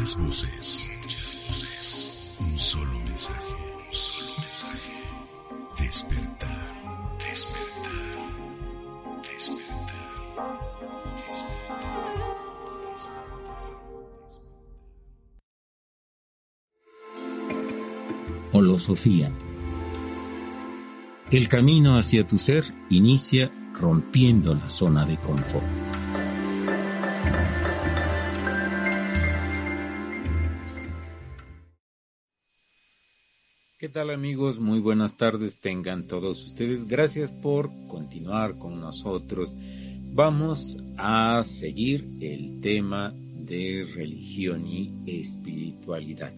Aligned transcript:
Muchas 0.00 0.16
voces. 0.16 0.88
Un 2.40 2.56
solo 2.58 2.98
mensaje. 3.00 3.54
Despertar. 5.78 6.68
Despertar. 7.18 8.16
Despertar. 9.22 10.40
Holosofía. 18.52 19.30
El 21.30 21.48
camino 21.48 21.98
hacia 21.98 22.26
tu 22.26 22.38
ser 22.38 22.64
inicia 22.88 23.50
rompiendo 23.74 24.54
la 24.54 24.70
zona 24.70 25.04
de 25.04 25.18
confort. 25.18 25.66
Tal 33.90 34.10
amigos? 34.10 34.60
Muy 34.60 34.78
buenas 34.78 35.16
tardes 35.16 35.58
tengan 35.58 36.06
todos 36.06 36.44
ustedes. 36.44 36.86
Gracias 36.86 37.32
por 37.32 37.70
continuar 37.88 38.56
con 38.56 38.80
nosotros. 38.80 39.56
Vamos 40.12 40.78
a 40.96 41.42
seguir 41.44 42.08
el 42.20 42.60
tema 42.60 43.12
de 43.12 43.84
religión 43.94 44.66
y 44.66 44.92
espiritualidad. 45.06 46.32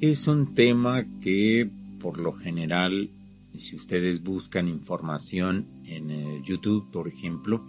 Es 0.00 0.26
un 0.26 0.54
tema 0.54 1.04
que 1.20 1.68
por 2.00 2.18
lo 2.18 2.32
general, 2.32 3.10
si 3.58 3.76
ustedes 3.76 4.22
buscan 4.22 4.66
información 4.66 5.66
en 5.84 6.10
eh, 6.10 6.42
YouTube, 6.44 6.90
por 6.90 7.08
ejemplo, 7.08 7.66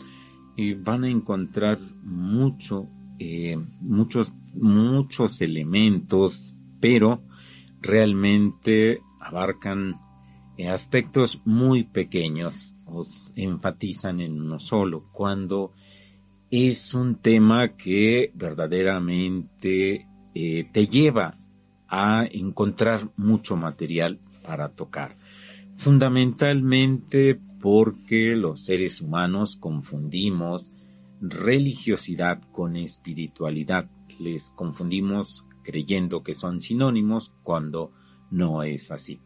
eh, 0.55 0.77
van 0.79 1.03
a 1.03 1.09
encontrar 1.09 1.79
mucho, 2.01 2.87
eh, 3.19 3.57
muchos, 3.81 4.33
muchos 4.53 5.41
elementos, 5.41 6.53
pero 6.79 7.23
realmente 7.81 9.01
abarcan 9.27 9.99
eh, 10.57 10.69
aspectos 10.69 11.41
muy 11.45 11.83
pequeños 11.83 12.75
o 12.85 13.05
enfatizan 13.35 14.21
en 14.21 14.41
uno 14.41 14.59
solo, 14.59 15.03
cuando 15.11 15.73
es 16.49 16.93
un 16.93 17.15
tema 17.15 17.75
que 17.75 18.31
verdaderamente 18.33 20.07
eh, 20.33 20.69
te 20.71 20.87
lleva 20.87 21.37
a 21.89 22.25
encontrar 22.25 23.01
mucho 23.17 23.55
material 23.55 24.19
para 24.43 24.69
tocar. 24.69 25.17
Fundamentalmente 25.73 27.39
porque 27.61 28.35
los 28.35 28.65
seres 28.65 29.01
humanos 29.01 29.57
confundimos 29.57 30.71
religiosidad 31.21 32.41
con 32.51 32.77
espiritualidad. 32.77 33.89
Les 34.19 34.49
confundimos 34.51 35.45
creyendo 35.63 36.23
que 36.23 36.33
son 36.33 36.61
sinónimos 36.61 37.33
cuando 37.43 37.91
no 38.31 38.63
es 38.63 38.91
así. 38.91 39.19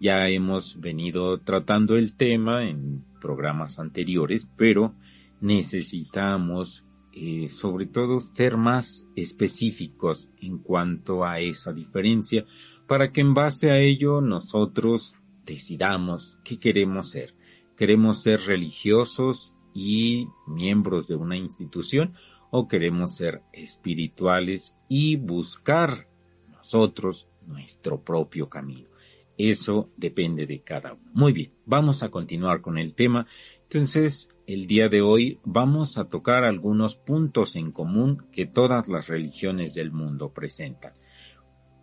Ya 0.00 0.28
hemos 0.28 0.80
venido 0.80 1.38
tratando 1.38 1.96
el 1.96 2.14
tema 2.14 2.68
en 2.68 3.04
programas 3.20 3.78
anteriores, 3.78 4.48
pero 4.56 4.94
necesitamos 5.40 6.86
eh, 7.12 7.48
sobre 7.48 7.86
todo 7.86 8.20
ser 8.20 8.56
más 8.56 9.06
específicos 9.14 10.30
en 10.40 10.58
cuanto 10.58 11.24
a 11.24 11.38
esa 11.38 11.72
diferencia 11.72 12.44
para 12.86 13.12
que 13.12 13.20
en 13.20 13.34
base 13.34 13.70
a 13.70 13.78
ello 13.78 14.20
nosotros 14.20 15.16
decidamos 15.46 16.38
qué 16.44 16.58
queremos 16.58 17.10
ser. 17.10 17.34
¿Queremos 17.76 18.22
ser 18.22 18.40
religiosos 18.40 19.54
y 19.74 20.28
miembros 20.46 21.08
de 21.08 21.16
una 21.16 21.36
institución 21.36 22.14
o 22.50 22.68
queremos 22.68 23.16
ser 23.16 23.42
espirituales 23.52 24.76
y 24.88 25.16
buscar 25.16 26.08
nosotros 26.52 27.28
nuestro 27.46 28.02
propio 28.02 28.48
camino. 28.48 28.88
Eso 29.36 29.90
depende 29.96 30.46
de 30.46 30.60
cada 30.62 30.92
uno. 30.92 31.10
Muy 31.12 31.32
bien, 31.32 31.52
vamos 31.66 32.02
a 32.02 32.10
continuar 32.10 32.60
con 32.60 32.78
el 32.78 32.94
tema. 32.94 33.26
Entonces, 33.62 34.28
el 34.46 34.66
día 34.66 34.88
de 34.88 35.00
hoy 35.00 35.40
vamos 35.44 35.98
a 35.98 36.08
tocar 36.08 36.44
algunos 36.44 36.94
puntos 36.94 37.56
en 37.56 37.72
común 37.72 38.26
que 38.30 38.46
todas 38.46 38.88
las 38.88 39.08
religiones 39.08 39.74
del 39.74 39.90
mundo 39.90 40.32
presentan. 40.32 40.92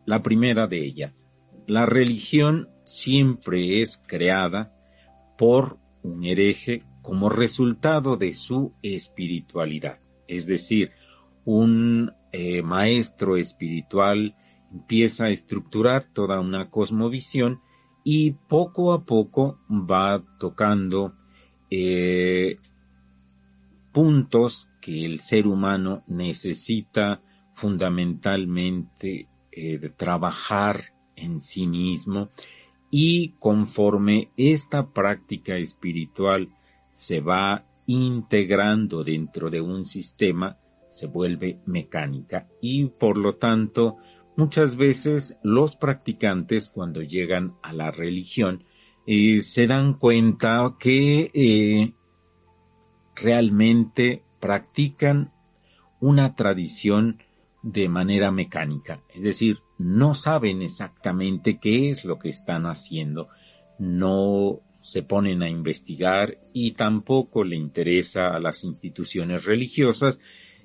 La 0.06 0.24
primera 0.24 0.68
de 0.68 0.84
ellas, 0.86 1.28
la 1.68 1.86
religión 1.86 2.70
siempre 2.86 3.82
es 3.82 4.02
creada 4.08 4.74
por 5.38 5.78
un 6.04 6.24
hereje 6.24 6.84
como 7.02 7.30
resultado 7.30 8.16
de 8.16 8.34
su 8.34 8.74
espiritualidad. 8.82 10.00
Es 10.28 10.48
decir, 10.48 10.92
un 11.46 12.14
eh, 12.32 12.62
maestro 12.62 13.38
espiritual 13.38 14.36
empieza 14.72 15.26
a 15.26 15.30
estructurar 15.30 16.06
toda 16.06 16.40
una 16.40 16.70
cosmovisión 16.70 17.62
y 18.04 18.32
poco 18.32 18.94
a 18.94 19.06
poco 19.06 19.60
va 19.70 20.24
tocando 20.40 21.14
eh, 21.70 22.58
puntos 23.92 24.70
que 24.82 25.06
el 25.06 25.20
ser 25.20 25.48
humano 25.48 26.04
necesita 26.08 27.22
fundamentalmente 27.54 29.28
eh, 29.52 29.78
de 29.78 29.90
trabajar 29.90 30.94
en 31.16 31.42
sí 31.42 31.68
mismo. 31.68 32.30
Y 32.90 33.36
conforme 33.40 34.32
esta 34.36 34.92
práctica 34.92 35.56
espiritual 35.58 36.50
se 36.90 37.22
va 37.22 37.66
integrando 37.86 39.04
dentro 39.04 39.50
de 39.50 39.62
un 39.62 39.86
sistema, 39.86 40.58
se 40.90 41.08
vuelve 41.08 41.60
mecánica. 41.66 42.48
Y 42.62 42.86
por 42.86 43.18
lo 43.18 43.34
tanto 43.34 43.98
Muchas 44.38 44.76
veces 44.76 45.38
los 45.44 45.76
practicantes 45.76 46.70
cuando 46.70 47.02
llegan 47.02 47.54
a 47.62 47.74
la 47.74 47.92
religión 47.92 48.64
eh, 49.06 49.42
se 49.42 49.68
dan 49.68 49.96
cuenta 49.96 50.76
que 50.80 51.32
eh, 51.34 51.94
realmente 53.16 54.24
practican 54.40 55.32
una 56.00 56.36
tradición 56.36 57.22
de 57.62 57.90
manera 57.90 58.32
mecánica, 58.32 59.04
es 59.14 59.24
decir, 59.24 59.60
no 59.78 60.16
saben 60.16 60.62
exactamente 60.62 61.60
qué 61.60 61.90
es 61.90 62.06
lo 62.06 62.18
que 62.18 62.30
están 62.30 62.66
haciendo, 62.66 63.30
no 63.78 64.62
se 64.80 65.04
ponen 65.04 65.44
a 65.44 65.50
investigar 65.50 66.40
y 66.54 66.72
tampoco 66.72 67.44
le 67.44 67.56
interesa 67.56 68.30
a 68.30 68.40
las 68.40 68.64
instituciones 68.64 69.46
religiosas 69.46 70.20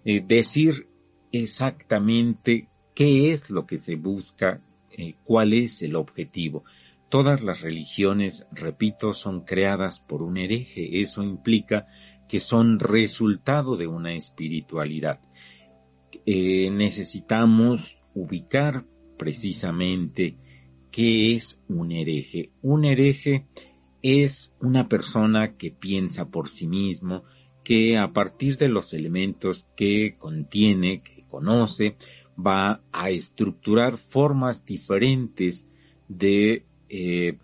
eh, 0.05 0.23
decir 0.27 0.89
exactamente 1.33 2.69
qué 2.97 3.31
es 3.33 3.51
lo 3.51 3.67
que 3.67 3.79
se 3.79 3.95
busca, 3.95 4.61
eh, 4.91 5.15
cuál 5.23 5.53
es 5.53 5.83
el 5.83 5.95
objetivo. 5.95 6.65
Todas 7.11 7.43
las 7.43 7.61
religiones, 7.61 8.47
repito, 8.51 9.13
son 9.13 9.43
creadas 9.43 10.01
por 10.01 10.23
un 10.23 10.39
hereje. 10.39 11.03
Eso 11.03 11.23
implica 11.23 11.87
que 12.27 12.41
son 12.41 12.81
resultado 12.81 13.77
de 13.77 13.87
una 13.87 14.15
espiritualidad. 14.15 15.21
Eh, 16.25 16.71
necesitamos 16.71 17.99
ubicar 18.15 18.87
precisamente 19.19 20.37
qué 20.91 21.35
es 21.35 21.61
un 21.69 21.93
hereje. 21.93 22.51
Un 22.63 22.87
hereje 22.87 23.45
es 24.01 24.55
una 24.61 24.89
persona 24.89 25.57
que 25.57 25.71
piensa 25.71 26.31
por 26.31 26.49
sí 26.49 26.67
mismo, 26.67 27.25
que 27.63 27.99
a 27.99 28.15
partir 28.15 28.57
de 28.57 28.71
los 28.71 28.95
elementos 28.95 29.69
que 29.77 30.15
contiene, 30.19 31.03
que 31.03 31.25
conoce, 31.27 31.97
va 32.39 32.83
a 32.93 33.11
estructurar 33.11 33.97
formas 33.97 34.65
diferentes 34.65 35.67
de 36.09 36.65
eh, 36.89 37.39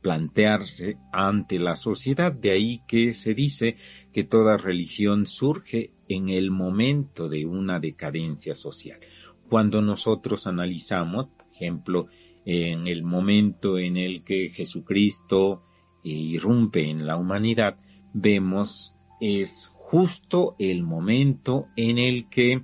plantearse 0.00 0.96
ante 1.12 1.58
la 1.58 1.76
sociedad. 1.76 2.32
De 2.32 2.50
ahí 2.50 2.82
que 2.86 3.14
se 3.14 3.34
dice 3.34 3.76
que 4.12 4.24
toda 4.24 4.56
religión 4.56 5.26
surge 5.26 5.92
en 6.08 6.28
el 6.28 6.50
momento 6.50 7.28
de 7.28 7.46
una 7.46 7.80
decadencia 7.80 8.54
social. 8.54 9.00
Cuando 9.48 9.82
nosotros 9.82 10.46
analizamos, 10.46 11.28
por 11.28 11.46
ejemplo, 11.52 12.06
en 12.44 12.86
el 12.86 13.02
momento 13.02 13.78
en 13.78 13.96
el 13.96 14.24
que 14.24 14.50
Jesucristo 14.50 15.62
eh, 16.04 16.10
irrumpe 16.10 16.88
en 16.88 17.06
la 17.06 17.16
humanidad, 17.16 17.78
vemos 18.12 18.94
es 19.20 19.70
justo 19.74 20.54
el 20.58 20.82
momento 20.82 21.68
en 21.76 21.98
el 21.98 22.28
que 22.28 22.62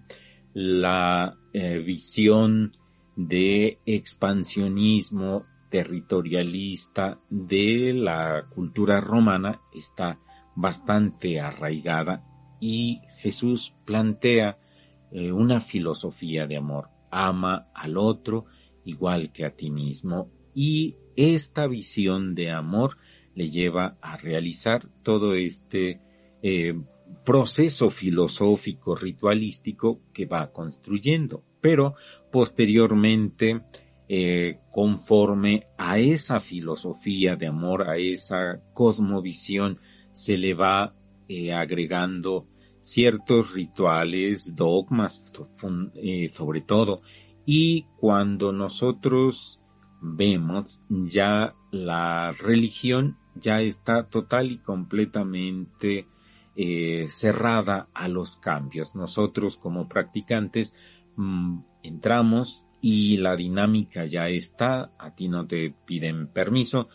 la 0.52 1.36
eh, 1.54 1.78
visión 1.78 2.76
de 3.16 3.78
expansionismo 3.86 5.46
territorialista 5.70 7.20
de 7.30 7.92
la 7.94 8.46
cultura 8.52 9.00
romana 9.00 9.60
está 9.72 10.18
bastante 10.56 11.40
arraigada 11.40 12.24
y 12.60 13.00
Jesús 13.18 13.76
plantea 13.84 14.58
eh, 15.12 15.30
una 15.30 15.60
filosofía 15.60 16.48
de 16.48 16.56
amor. 16.56 16.88
Ama 17.12 17.68
al 17.72 17.98
otro 17.98 18.46
igual 18.84 19.30
que 19.30 19.44
a 19.44 19.54
ti 19.54 19.70
mismo 19.70 20.32
y 20.54 20.96
esta 21.14 21.68
visión 21.68 22.34
de 22.34 22.50
amor 22.50 22.98
le 23.36 23.48
lleva 23.48 23.96
a 24.02 24.16
realizar 24.16 24.88
todo 25.04 25.34
este 25.34 26.00
eh, 26.42 26.74
proceso 27.24 27.90
filosófico 27.90 28.94
ritualístico 28.94 30.00
que 30.12 30.26
va 30.26 30.50
construyendo. 30.52 31.42
pero 31.60 31.94
posteriormente, 32.30 33.62
eh, 34.06 34.58
conforme 34.70 35.64
a 35.78 35.98
esa 35.98 36.38
filosofía 36.38 37.36
de 37.36 37.46
amor, 37.46 37.88
a 37.88 37.96
esa 37.96 38.60
cosmovisión, 38.74 39.78
se 40.12 40.36
le 40.36 40.52
va 40.52 40.94
eh, 41.26 41.54
agregando 41.54 42.46
ciertos 42.82 43.54
rituales, 43.54 44.54
dogmas, 44.54 45.22
eh, 45.94 46.28
sobre 46.28 46.60
todo, 46.60 47.00
y 47.46 47.86
cuando 47.96 48.52
nosotros 48.52 49.62
vemos 50.02 50.80
ya 50.88 51.54
la 51.70 52.32
religión 52.32 53.16
ya 53.34 53.62
está 53.62 54.06
total 54.08 54.52
y 54.52 54.58
completamente 54.58 56.06
eh, 56.56 57.06
cerrada 57.08 57.88
a 57.92 58.08
los 58.08 58.36
cambios. 58.36 58.94
Nosotros 58.94 59.56
como 59.56 59.88
practicantes 59.88 60.74
mm, 61.16 61.58
entramos 61.82 62.64
y 62.80 63.16
la 63.16 63.34
dinámica 63.34 64.04
ya 64.04 64.28
está, 64.28 64.92
a 64.98 65.14
ti 65.14 65.28
no 65.28 65.46
te 65.46 65.74
piden 65.86 66.28
permiso, 66.28 66.88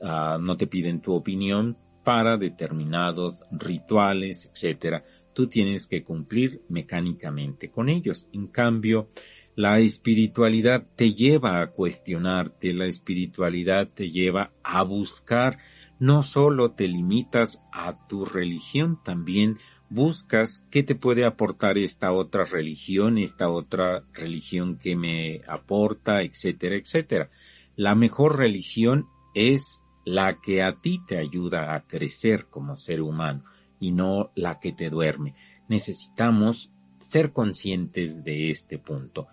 uh, 0.00 0.38
no 0.40 0.56
te 0.56 0.66
piden 0.66 1.00
tu 1.00 1.14
opinión 1.14 1.78
para 2.02 2.36
determinados 2.36 3.42
rituales, 3.52 4.50
etcétera. 4.52 5.04
Tú 5.32 5.46
tienes 5.46 5.86
que 5.86 6.02
cumplir 6.02 6.62
mecánicamente 6.68 7.70
con 7.70 7.88
ellos. 7.88 8.28
En 8.32 8.48
cambio, 8.48 9.08
la 9.56 9.78
espiritualidad 9.78 10.84
te 10.96 11.14
lleva 11.14 11.60
a 11.60 11.70
cuestionarte, 11.70 12.72
la 12.72 12.86
espiritualidad 12.86 13.88
te 13.94 14.10
lleva 14.10 14.52
a 14.64 14.82
buscar, 14.82 15.58
no 16.04 16.22
solo 16.22 16.72
te 16.72 16.86
limitas 16.86 17.62
a 17.72 18.06
tu 18.06 18.26
religión, 18.26 19.00
también 19.02 19.56
buscas 19.88 20.62
qué 20.70 20.82
te 20.82 20.94
puede 20.94 21.24
aportar 21.24 21.78
esta 21.78 22.12
otra 22.12 22.44
religión, 22.44 23.16
esta 23.16 23.48
otra 23.48 24.04
religión 24.12 24.76
que 24.76 24.96
me 24.96 25.40
aporta, 25.48 26.20
etcétera, 26.20 26.76
etcétera. 26.76 27.30
La 27.74 27.94
mejor 27.94 28.36
religión 28.36 29.06
es 29.34 29.80
la 30.04 30.42
que 30.42 30.62
a 30.62 30.78
ti 30.82 31.00
te 31.06 31.16
ayuda 31.16 31.74
a 31.74 31.86
crecer 31.86 32.48
como 32.50 32.76
ser 32.76 33.00
humano 33.00 33.42
y 33.80 33.92
no 33.92 34.30
la 34.34 34.60
que 34.60 34.72
te 34.72 34.90
duerme. 34.90 35.34
Necesitamos 35.70 36.70
ser 36.98 37.32
conscientes 37.32 38.22
de 38.24 38.50
este 38.50 38.76
punto 38.76 39.28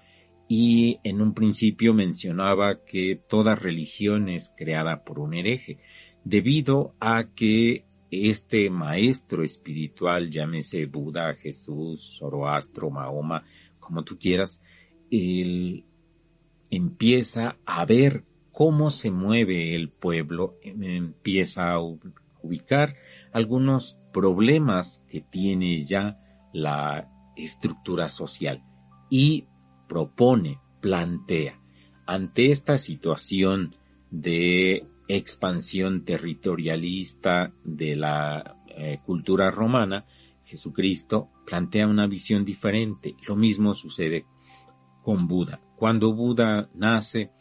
y 0.48 1.00
en 1.04 1.22
un 1.22 1.34
principio 1.34 1.94
mencionaba 1.94 2.86
que 2.86 3.20
toda 3.28 3.56
religión 3.56 4.30
es 4.30 4.54
creada 4.56 5.04
por 5.04 5.20
un 5.20 5.34
hereje, 5.34 5.80
debido 6.24 6.94
a 7.00 7.30
que 7.36 7.86
este 8.12 8.70
maestro 8.70 9.44
espiritual, 9.44 10.30
llámese 10.30 10.86
Buda, 10.86 11.34
Jesús, 11.36 12.18
Zoroastro, 12.20 12.90
Mahoma, 12.90 13.46
como 13.80 14.04
tú 14.04 14.18
quieras, 14.18 14.62
él 15.10 15.86
empieza 16.70 17.58
a 17.66 17.86
ver 17.86 18.26
cómo 18.52 18.92
se 18.92 19.12
mueve 19.12 19.76
el 19.76 19.90
pueblo, 19.90 20.58
empieza 20.62 21.72
a 21.72 21.80
ubicar 21.80 22.96
algunos 23.32 23.98
problemas 24.12 25.04
que 25.08 25.22
tiene 25.22 25.82
ya 25.82 26.20
la 26.54 27.10
estructura 27.36 28.10
social 28.10 28.64
y 29.10 29.46
propone, 29.88 30.60
plantea, 30.82 31.60
ante 32.06 32.52
esta 32.52 32.78
situación 32.78 33.74
de 34.10 34.86
expansión 35.18 36.04
territorialista 36.06 37.54
de 37.64 37.96
la 37.96 38.58
eh, 38.68 39.00
cultura 39.06 39.52
romana, 39.52 40.06
Jesucristo 40.44 41.30
plantea 41.46 41.88
una 41.88 42.08
visión 42.08 42.46
diferente. 42.46 43.16
Lo 43.28 43.36
mismo 43.36 43.74
sucede 43.74 44.26
con 45.04 45.28
Buda. 45.28 45.62
Cuando 45.76 46.14
Buda 46.14 46.70
nace 46.74 47.32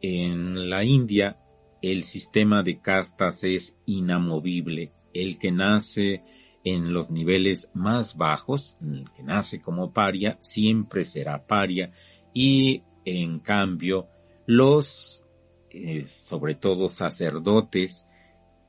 en 0.00 0.68
la 0.68 0.84
India, 0.84 1.38
el 1.80 2.04
sistema 2.04 2.62
de 2.62 2.80
castas 2.80 3.44
es 3.44 3.78
inamovible. 3.86 4.92
El 5.12 5.38
que 5.38 5.52
nace 5.52 6.22
en 6.64 6.92
los 6.92 7.10
niveles 7.10 7.70
más 7.74 8.16
bajos, 8.16 8.76
el 8.80 9.10
que 9.16 9.22
nace 9.22 9.60
como 9.60 9.92
paria, 9.92 10.38
siempre 10.40 11.04
será 11.04 11.46
paria 11.46 11.92
y 12.32 12.82
en 13.04 13.40
cambio 13.40 14.08
los, 14.46 15.21
eh, 15.72 16.06
sobre 16.06 16.54
todo 16.54 16.88
sacerdotes 16.88 18.06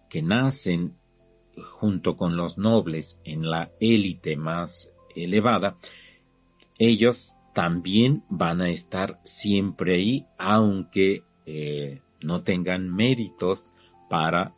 que 0.10 0.22
nacen 0.22 0.96
junto 1.56 2.16
con 2.16 2.38
los 2.38 2.58
nobles 2.58 3.20
en 3.24 3.50
la 3.50 3.72
élite 3.80 4.38
más 4.38 4.92
elevada, 5.16 5.78
ellos 6.80 7.36
también 7.54 8.24
van 8.30 8.62
a 8.62 8.70
estar 8.70 9.20
siempre 9.24 9.96
ahí, 9.96 10.26
aunque 10.38 11.24
eh, 11.46 12.02
no 12.22 12.42
tengan 12.44 12.90
méritos 12.90 13.74
para 14.10 14.56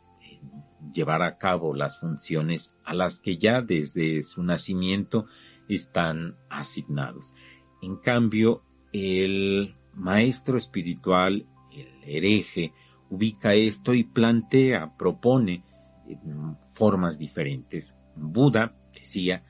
llevar 0.92 1.22
a 1.22 1.36
cabo 1.38 1.74
las 1.74 1.98
funciones 1.98 2.72
a 2.84 2.94
las 2.94 3.18
que 3.18 3.36
ya 3.36 3.60
desde 3.60 4.22
su 4.22 4.42
nacimiento 4.42 5.26
están 5.68 6.36
asignados. 6.48 7.34
En 7.82 7.96
cambio, 7.96 8.62
el 8.92 9.74
maestro 9.94 10.56
espiritual, 10.56 11.46
hereje, 12.06 12.72
ubica 13.10 13.54
esto 13.54 13.94
y 13.94 14.04
plantea, 14.04 14.96
propone 14.96 15.64
eh, 16.08 16.18
formas 16.72 17.18
diferentes. 17.18 17.96
Buda 18.14 18.74
decía, 18.94 19.44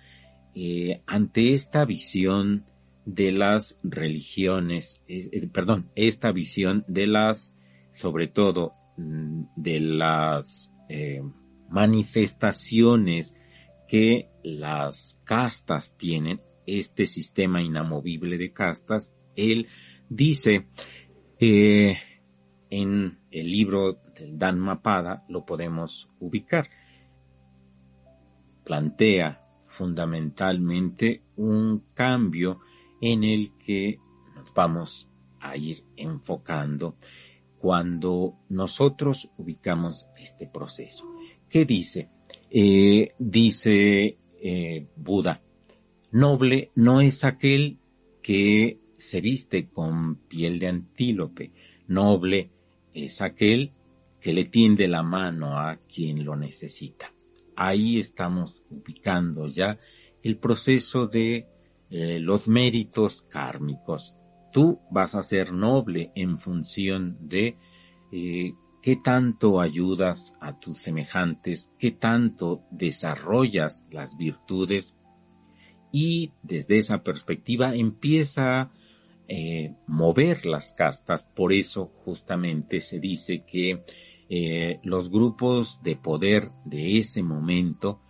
eh, 0.54 1.02
ante 1.06 1.54
esta 1.54 1.84
visión 1.84 2.64
de 3.04 3.32
las 3.32 3.78
religiones, 3.82 5.00
eh, 5.06 5.48
perdón, 5.52 5.90
esta 5.94 6.32
visión 6.32 6.84
de 6.88 7.06
las, 7.06 7.54
sobre 7.92 8.26
todo, 8.26 8.72
mm, 8.96 9.44
de 9.56 9.80
las 9.80 10.72
manifestaciones 11.68 13.34
que 13.88 14.30
las 14.44 15.18
castas 15.24 15.96
tienen, 15.96 16.40
este 16.64 17.06
sistema 17.06 17.60
inamovible 17.60 18.38
de 18.38 18.52
castas, 18.52 19.12
él 19.34 19.66
dice 20.08 20.68
en 22.70 23.18
el 23.30 23.50
libro 23.50 24.00
del 24.14 24.38
Dhammapada 24.38 25.24
lo 25.28 25.44
podemos 25.44 26.08
ubicar. 26.20 26.68
Plantea 28.64 29.42
fundamentalmente 29.60 31.22
un 31.36 31.84
cambio 31.94 32.60
en 33.00 33.24
el 33.24 33.52
que 33.58 33.98
nos 34.34 34.52
vamos 34.54 35.08
a 35.40 35.56
ir 35.56 35.84
enfocando 35.96 36.96
cuando 37.58 38.38
nosotros 38.48 39.28
ubicamos 39.36 40.06
este 40.18 40.46
proceso. 40.46 41.06
¿Qué 41.48 41.64
dice? 41.64 42.10
Eh, 42.50 43.14
dice 43.18 44.18
eh, 44.40 44.86
Buda, 44.96 45.42
noble 46.12 46.70
no 46.74 47.00
es 47.00 47.24
aquel 47.24 47.78
que 48.22 48.80
se 48.96 49.20
viste 49.20 49.68
con 49.68 50.16
piel 50.16 50.58
de 50.58 50.68
antílope, 50.68 51.52
noble 51.86 52.50
es 53.04 53.20
aquel 53.20 53.72
que 54.20 54.32
le 54.32 54.44
tiende 54.44 54.88
la 54.88 55.02
mano 55.02 55.58
a 55.58 55.76
quien 55.76 56.24
lo 56.24 56.36
necesita. 56.36 57.12
Ahí 57.54 57.98
estamos 57.98 58.62
ubicando 58.70 59.46
ya 59.46 59.78
el 60.22 60.38
proceso 60.38 61.06
de 61.06 61.46
eh, 61.90 62.18
los 62.18 62.48
méritos 62.48 63.22
kármicos 63.22 64.16
tú 64.56 64.80
vas 64.90 65.14
a 65.14 65.22
ser 65.22 65.52
noble 65.52 66.12
en 66.14 66.38
función 66.38 67.18
de 67.20 67.58
eh, 68.10 68.54
qué 68.80 68.96
tanto 68.96 69.60
ayudas 69.60 70.34
a 70.40 70.58
tus 70.58 70.78
semejantes, 70.80 71.74
qué 71.78 71.90
tanto 71.90 72.62
desarrollas 72.70 73.84
las 73.90 74.16
virtudes 74.16 74.96
y 75.92 76.32
desde 76.42 76.78
esa 76.78 77.02
perspectiva 77.02 77.74
empieza 77.74 78.60
a 78.60 78.72
eh, 79.28 79.74
mover 79.86 80.46
las 80.46 80.72
castas. 80.72 81.24
Por 81.24 81.52
eso 81.52 81.86
justamente 82.04 82.80
se 82.80 83.00
dice 83.00 83.44
que 83.44 83.84
eh, 84.28 84.80
los 84.82 85.10
grupos 85.10 85.82
de 85.82 85.96
poder 85.96 86.50
de 86.64 86.98
ese 86.98 87.22
momento, 87.22 88.00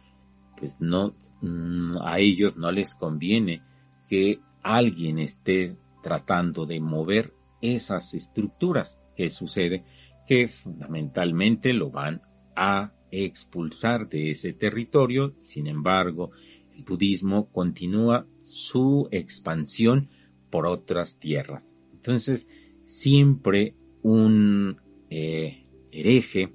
pues 0.59 0.77
no, 0.81 1.15
mm, 1.43 1.99
a 2.03 2.19
ellos 2.19 2.57
no 2.57 2.71
les 2.71 2.95
conviene 2.95 3.63
que 4.09 4.41
alguien 4.63 5.19
esté 5.19 5.77
tratando 6.03 6.67
de 6.67 6.81
mover 6.81 7.35
esas 7.61 8.15
estructuras. 8.15 9.01
que 9.17 9.31
sucede? 9.31 9.85
Que 10.27 10.47
fundamentalmente 10.47 11.73
lo 11.73 11.91
van 11.91 12.21
a 12.55 12.93
expulsar 13.11 14.09
de 14.09 14.33
ese 14.33 14.53
territorio. 14.53 15.35
Sin 15.41 15.67
embargo, 15.67 16.33
el 16.75 16.85
budismo 16.85 17.51
continúa 17.51 18.27
su 18.41 19.09
expansión 19.11 20.11
por 20.57 20.67
otras 20.67 21.19
tierras. 21.19 21.77
Entonces, 21.93 22.49
siempre 22.87 23.75
un 24.01 24.81
eh, 25.11 25.67
hereje, 25.93 26.55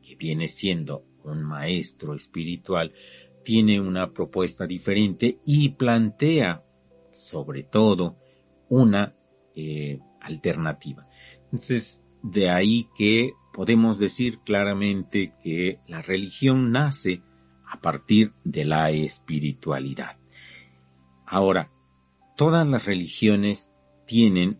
que 0.00 0.14
viene 0.14 0.46
siendo 0.46 1.04
un 1.24 1.42
maestro 1.42 2.14
espiritual, 2.14 2.92
tiene 3.42 3.80
una 3.80 4.12
propuesta 4.12 4.64
diferente 4.64 5.40
y 5.44 5.70
plantea, 5.70 6.64
sobre 7.10 7.64
todo, 7.64 8.16
una 8.68 9.16
eh, 9.56 9.98
alternativa. 10.20 11.08
Entonces, 11.46 12.00
de 12.22 12.48
ahí 12.48 12.86
que 12.96 13.32
podemos 13.52 13.98
decir 13.98 14.38
claramente 14.44 15.34
que 15.42 15.80
la 15.88 16.00
religión 16.00 16.70
nace 16.70 17.22
a 17.68 17.80
partir 17.80 18.34
de 18.44 18.64
la 18.66 18.92
espiritualidad. 18.92 20.16
Ahora, 21.26 21.71
todas 22.36 22.66
las 22.66 22.86
religiones 22.86 23.72
tienen 24.06 24.58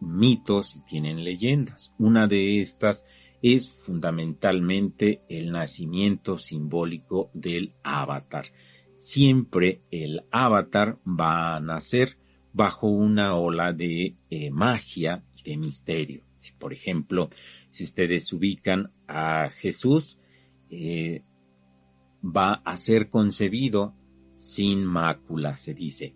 mitos 0.00 0.76
y 0.76 0.84
tienen 0.84 1.24
leyendas. 1.24 1.94
Una 1.98 2.26
de 2.26 2.60
estas 2.60 3.04
es 3.42 3.70
fundamentalmente 3.70 5.22
el 5.28 5.52
nacimiento 5.52 6.38
simbólico 6.38 7.30
del 7.34 7.74
avatar. 7.82 8.46
Siempre 8.96 9.82
el 9.90 10.22
avatar 10.30 10.98
va 11.06 11.56
a 11.56 11.60
nacer 11.60 12.18
bajo 12.52 12.86
una 12.86 13.36
ola 13.36 13.72
de 13.72 14.16
eh, 14.30 14.50
magia 14.50 15.24
y 15.36 15.50
de 15.50 15.56
misterio. 15.56 16.24
Por 16.58 16.72
ejemplo, 16.72 17.30
si 17.70 17.84
ustedes 17.84 18.32
ubican 18.32 18.92
a 19.08 19.50
Jesús, 19.50 20.18
eh, 20.70 21.22
va 22.24 22.54
a 22.64 22.76
ser 22.76 23.08
concebido 23.08 23.94
sin 24.34 24.84
mácula, 24.84 25.56
se 25.56 25.74
dice. 25.74 26.14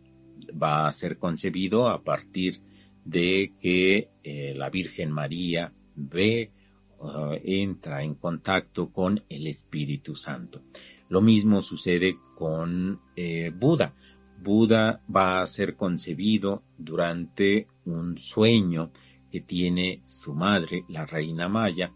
Va 0.50 0.86
a 0.86 0.92
ser 0.92 1.18
concebido 1.18 1.88
a 1.88 2.02
partir 2.02 2.60
de 3.08 3.54
que 3.58 4.10
eh, 4.22 4.52
la 4.54 4.68
Virgen 4.68 5.10
María 5.10 5.72
ve, 5.94 6.50
uh, 6.98 7.32
entra 7.42 8.02
en 8.02 8.16
contacto 8.16 8.92
con 8.92 9.18
el 9.30 9.46
Espíritu 9.46 10.14
Santo. 10.14 10.62
Lo 11.08 11.22
mismo 11.22 11.62
sucede 11.62 12.18
con 12.36 13.00
eh, 13.16 13.50
Buda. 13.54 13.94
Buda 14.42 15.02
va 15.14 15.40
a 15.40 15.46
ser 15.46 15.74
concebido 15.74 16.64
durante 16.76 17.66
un 17.86 18.18
sueño 18.18 18.92
que 19.32 19.40
tiene 19.40 20.02
su 20.04 20.34
madre, 20.34 20.84
la 20.88 21.06
reina 21.06 21.48
Maya, 21.48 21.92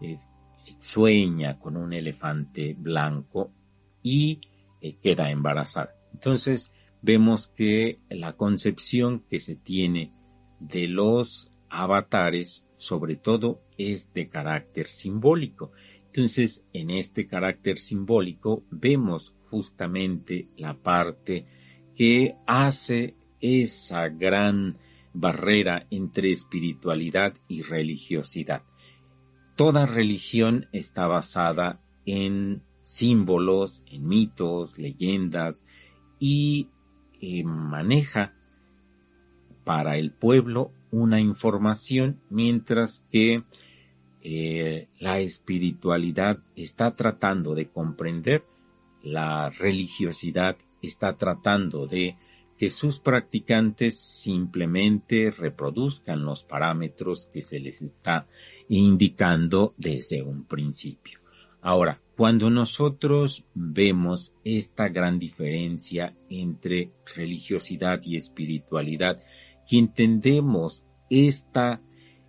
eh, 0.00 0.16
sueña 0.78 1.58
con 1.58 1.76
un 1.76 1.92
elefante 1.92 2.74
blanco 2.76 3.52
y 4.02 4.40
queda 5.02 5.30
embarazada. 5.30 5.94
Entonces 6.12 6.70
vemos 7.04 7.48
que 7.48 7.98
la 8.08 8.32
concepción 8.32 9.20
que 9.28 9.38
se 9.38 9.56
tiene 9.56 10.14
de 10.58 10.88
los 10.88 11.52
avatares, 11.68 12.66
sobre 12.76 13.16
todo, 13.16 13.60
es 13.76 14.14
de 14.14 14.30
carácter 14.30 14.88
simbólico. 14.88 15.72
Entonces, 16.06 16.64
en 16.72 16.90
este 16.90 17.26
carácter 17.26 17.76
simbólico 17.76 18.64
vemos 18.70 19.34
justamente 19.50 20.48
la 20.56 20.74
parte 20.78 21.46
que 21.94 22.36
hace 22.46 23.16
esa 23.38 24.08
gran 24.08 24.78
barrera 25.12 25.86
entre 25.90 26.30
espiritualidad 26.30 27.34
y 27.48 27.60
religiosidad. 27.60 28.62
Toda 29.56 29.84
religión 29.84 30.68
está 30.72 31.06
basada 31.06 31.82
en 32.06 32.62
símbolos, 32.82 33.84
en 33.86 34.08
mitos, 34.08 34.78
leyendas 34.78 35.66
y 36.18 36.70
maneja 37.44 38.32
para 39.64 39.96
el 39.96 40.10
pueblo 40.12 40.70
una 40.90 41.20
información, 41.20 42.20
mientras 42.30 43.04
que 43.10 43.42
eh, 44.22 44.88
la 45.00 45.20
espiritualidad 45.20 46.38
está 46.56 46.94
tratando 46.94 47.54
de 47.54 47.68
comprender, 47.68 48.44
la 49.02 49.50
religiosidad 49.50 50.56
está 50.80 51.16
tratando 51.16 51.86
de 51.86 52.16
que 52.56 52.70
sus 52.70 53.00
practicantes 53.00 53.98
simplemente 53.98 55.30
reproduzcan 55.30 56.24
los 56.24 56.44
parámetros 56.44 57.26
que 57.26 57.42
se 57.42 57.58
les 57.58 57.82
está 57.82 58.26
indicando 58.68 59.74
desde 59.76 60.22
un 60.22 60.44
principio. 60.44 61.23
Ahora, 61.64 62.02
cuando 62.14 62.50
nosotros 62.50 63.46
vemos 63.54 64.34
esta 64.44 64.90
gran 64.90 65.18
diferencia 65.18 66.14
entre 66.28 66.92
religiosidad 67.16 68.02
y 68.04 68.16
espiritualidad, 68.16 69.22
y 69.66 69.78
entendemos 69.78 70.84
esta 71.08 71.80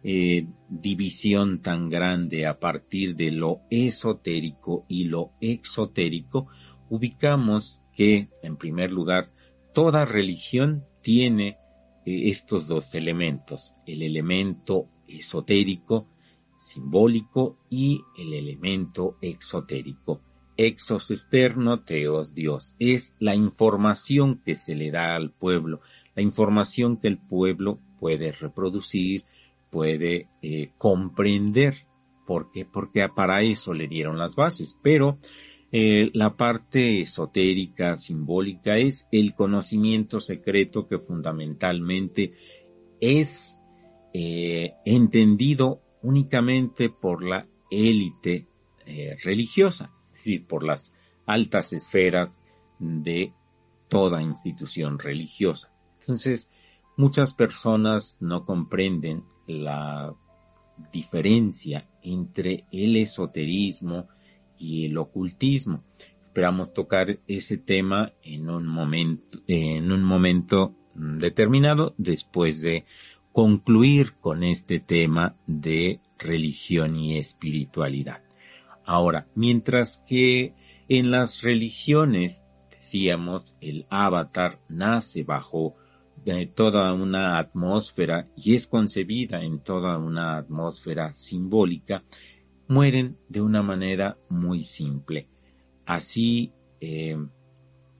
eh, 0.04 0.48
división 0.70 1.62
tan 1.62 1.90
grande 1.90 2.48
a 2.48 2.62
partir 2.62 3.18
de 3.18 3.32
lo 3.32 3.60
esotérico 3.70 4.86
y 4.88 5.04
lo 5.04 5.34
exotérico, 5.42 6.48
ubicamos 6.90 7.82
que, 7.94 8.30
en 8.42 8.56
primer 8.56 8.94
lugar, 8.94 9.34
toda 9.74 10.06
religión 10.06 10.86
tiene 11.02 11.58
eh, 12.06 12.30
estos 12.30 12.70
dos 12.70 12.96
elementos, 12.96 13.76
el 13.86 14.02
elemento 14.02 14.88
esotérico, 15.10 16.08
simbólico 16.56 17.58
y 17.70 18.02
el 18.18 18.34
elemento 18.34 19.18
exotérico. 19.22 20.22
Exos 20.58 21.12
externo, 21.12 21.82
teos 21.82 22.34
Dios. 22.34 22.74
Es 22.80 23.16
la 23.20 23.36
información 23.36 24.42
que 24.46 24.56
se 24.56 24.76
le 24.76 24.92
da 24.92 25.16
al 25.16 25.32
pueblo, 25.32 25.82
la 26.16 26.22
información 26.22 26.98
que 26.98 27.10
el 27.10 27.18
pueblo 27.18 27.80
puede 28.00 28.32
reproducir, 28.32 29.26
puede 29.70 30.30
eh, 30.42 30.72
comprender. 30.78 31.76
¿Por 32.26 32.52
qué? 32.52 32.66
Porque 32.66 33.08
para 33.10 33.42
eso 33.42 33.74
le 33.74 33.88
dieron 33.88 34.18
las 34.18 34.36
bases. 34.36 34.78
Pero 34.82 35.18
eh, 35.72 36.10
la 36.14 36.38
parte 36.38 37.02
esotérica, 37.02 37.98
simbólica, 37.98 38.78
es 38.78 39.08
el 39.12 39.36
conocimiento 39.36 40.22
secreto 40.22 40.88
que 40.88 41.00
fundamentalmente 41.00 42.34
es 43.02 43.60
eh, 44.14 44.76
entendido 44.86 45.82
únicamente 46.06 46.90
por 46.90 47.24
la 47.24 47.48
élite 47.72 48.48
religiosa, 49.24 49.92
es 50.10 50.14
decir, 50.14 50.46
por 50.46 50.64
las 50.64 50.94
altas 51.26 51.74
esferas 51.74 52.42
de 52.78 53.34
toda 53.88 54.22
institución 54.22 55.00
religiosa. 55.00 55.74
Entonces, 56.00 56.52
muchas 56.96 57.34
personas 57.34 58.18
no 58.20 58.46
comprenden 58.46 59.24
la 59.48 60.14
diferencia 60.92 61.88
entre 62.04 62.66
el 62.72 62.96
esoterismo 62.98 64.08
y 64.58 64.86
el 64.86 64.98
ocultismo. 64.98 65.84
Esperamos 66.22 66.74
tocar 66.74 67.20
ese 67.28 67.58
tema 67.58 68.14
en 68.22 68.50
un 68.50 68.68
momento, 68.68 69.40
en 69.48 69.92
un 69.92 70.04
momento 70.04 70.76
determinado 70.94 71.96
después 71.98 72.62
de 72.62 72.86
concluir 73.36 74.14
con 74.22 74.46
este 74.46 74.80
tema 74.80 75.36
de 75.46 76.00
religión 76.18 76.96
y 76.96 77.18
espiritualidad. 77.18 78.22
Ahora, 78.86 79.28
mientras 79.36 79.98
que 80.08 80.54
en 80.88 81.12
las 81.12 81.42
religiones, 81.42 82.46
decíamos, 82.72 83.58
el 83.60 83.88
avatar 83.90 84.62
nace 84.70 85.24
bajo 85.24 85.76
toda 86.56 86.94
una 86.94 87.38
atmósfera 87.38 88.30
y 88.38 88.56
es 88.56 88.68
concebida 88.68 89.44
en 89.44 89.60
toda 89.60 89.98
una 89.98 90.38
atmósfera 90.38 91.14
simbólica, 91.14 92.06
mueren 92.70 93.18
de 93.28 93.42
una 93.42 93.62
manera 93.62 94.18
muy 94.30 94.64
simple. 94.64 95.28
Así, 95.86 96.54
eh, 96.80 97.18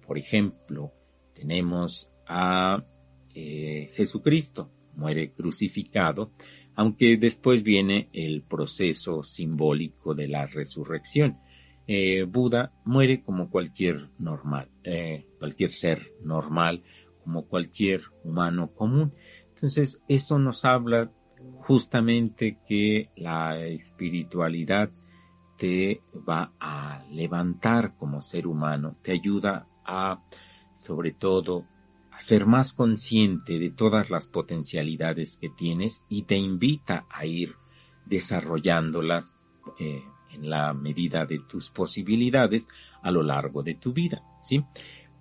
por 0.08 0.18
ejemplo, 0.18 0.94
tenemos 1.34 2.10
a 2.26 2.86
eh, 3.34 3.92
Jesucristo, 3.96 4.72
muere 4.96 5.32
crucificado, 5.32 6.32
aunque 6.76 7.18
después 7.18 7.64
viene 7.64 8.10
el 8.14 8.42
proceso 8.42 9.24
simbólico 9.24 10.14
de 10.14 10.28
la 10.28 10.46
resurrección. 10.46 11.38
Eh, 11.88 12.24
Buda 12.24 12.74
muere 12.84 13.22
como 13.24 13.50
cualquier 13.50 14.10
normal, 14.18 14.70
cualquier 15.40 15.72
ser 15.72 16.12
normal, 16.24 16.84
como 17.24 17.46
cualquier 17.46 18.02
humano 18.24 18.72
común. 18.74 19.14
Entonces, 19.54 20.02
esto 20.08 20.38
nos 20.38 20.66
habla 20.66 21.12
justamente 21.60 22.60
que 22.68 23.10
la 23.16 23.66
espiritualidad 23.66 24.92
te 25.58 26.02
va 26.28 26.54
a 26.60 27.04
levantar 27.12 27.96
como 27.96 28.22
ser 28.22 28.48
humano, 28.48 28.98
te 29.02 29.14
ayuda 29.14 29.68
a, 29.86 30.24
sobre 30.76 31.12
todo, 31.12 31.66
ser 32.20 32.46
más 32.46 32.74
consciente 32.74 33.60
de 33.60 33.70
todas 33.70 34.10
las 34.10 34.28
potencialidades 34.28 35.38
que 35.38 35.50
tienes 35.50 36.04
y 36.10 36.24
te 36.24 36.38
invita 36.38 37.06
a 37.10 37.26
ir 37.26 37.56
desarrollándolas 38.06 39.34
eh, 39.80 40.04
en 40.34 40.50
la 40.50 40.74
medida 40.74 41.26
de 41.26 41.40
tus 41.40 41.70
posibilidades 41.70 42.68
a 43.02 43.12
lo 43.12 43.24
largo 43.24 43.64
de 43.64 43.76
tu 43.76 43.94
vida, 43.94 44.24
¿sí? 44.40 44.64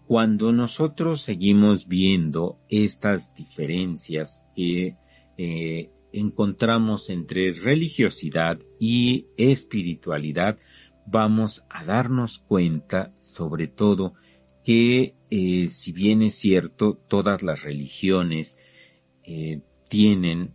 Cuando 0.07 0.53
nosotros 0.53 1.23
seguimos 1.23 1.89
viendo 1.89 2.59
estas 2.69 3.35
diferencias 3.35 4.45
que 4.55 4.97
eh, 5.39 5.91
encontramos 6.13 7.09
entre 7.09 7.53
religiosidad 7.53 8.59
y 8.79 9.27
espiritualidad, 9.39 10.59
vamos 11.07 11.65
a 11.71 11.85
darnos 11.85 12.39
cuenta, 12.39 13.15
sobre 13.19 13.67
todo, 13.67 14.15
que 14.63 15.15
eh, 15.37 15.69
si 15.69 15.91
bien 15.91 16.23
es 16.23 16.37
cierto, 16.37 16.95
todas 17.09 17.43
las 17.43 17.65
religiones 17.65 18.57
eh, 19.25 19.63
tienen 19.89 20.55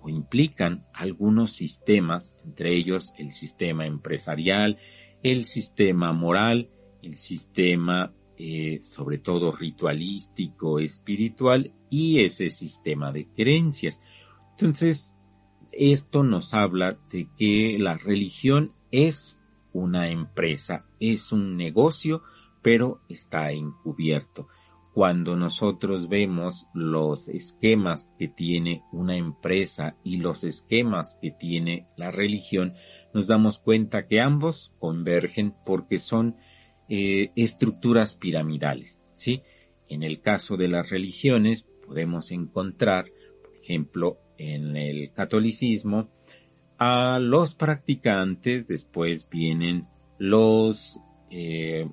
o 0.00 0.08
implican 0.08 0.86
algunos 0.94 1.50
sistemas, 1.50 2.36
entre 2.44 2.72
ellos 2.72 3.12
el 3.18 3.32
sistema 3.32 3.84
empresarial, 3.84 4.78
el 5.24 5.44
sistema 5.44 6.12
moral, 6.12 6.70
el 7.02 7.18
sistema 7.18 8.14
eh, 8.38 8.80
sobre 8.84 9.18
todo 9.18 9.50
ritualístico, 9.50 10.78
espiritual 10.78 11.72
y 11.90 12.20
ese 12.20 12.48
sistema 12.50 13.10
de 13.10 13.26
creencias. 13.26 14.00
Entonces, 14.52 15.18
esto 15.72 16.22
nos 16.22 16.54
habla 16.54 16.96
de 17.10 17.26
que 17.36 17.76
la 17.76 17.98
religión 17.98 18.72
es 18.92 19.36
una 19.72 20.10
empresa, 20.10 20.86
es 21.00 21.32
un 21.32 21.56
negocio, 21.56 22.22
pero 22.62 23.00
está 23.08 23.52
encubierto. 23.52 24.48
Cuando 24.94 25.36
nosotros 25.36 26.08
vemos 26.08 26.66
los 26.74 27.28
esquemas 27.28 28.14
que 28.18 28.28
tiene 28.28 28.82
una 28.92 29.16
empresa 29.16 29.96
y 30.04 30.18
los 30.18 30.44
esquemas 30.44 31.18
que 31.20 31.30
tiene 31.30 31.86
la 31.96 32.10
religión, 32.10 32.74
nos 33.14 33.26
damos 33.26 33.58
cuenta 33.58 34.06
que 34.06 34.20
ambos 34.20 34.72
convergen 34.78 35.54
porque 35.64 35.98
son 35.98 36.36
eh, 36.88 37.30
estructuras 37.36 38.16
piramidales, 38.16 39.06
¿sí? 39.14 39.42
En 39.88 40.02
el 40.02 40.20
caso 40.20 40.56
de 40.56 40.68
las 40.68 40.90
religiones 40.90 41.66
podemos 41.86 42.30
encontrar, 42.30 43.06
por 43.42 43.56
ejemplo, 43.56 44.18
en 44.36 44.76
el 44.76 45.12
catolicismo, 45.12 46.10
a 46.78 47.18
los 47.18 47.54
practicantes, 47.54 48.66
después 48.66 49.28
vienen 49.28 49.86
los 50.18 50.98
eh, 51.30 51.88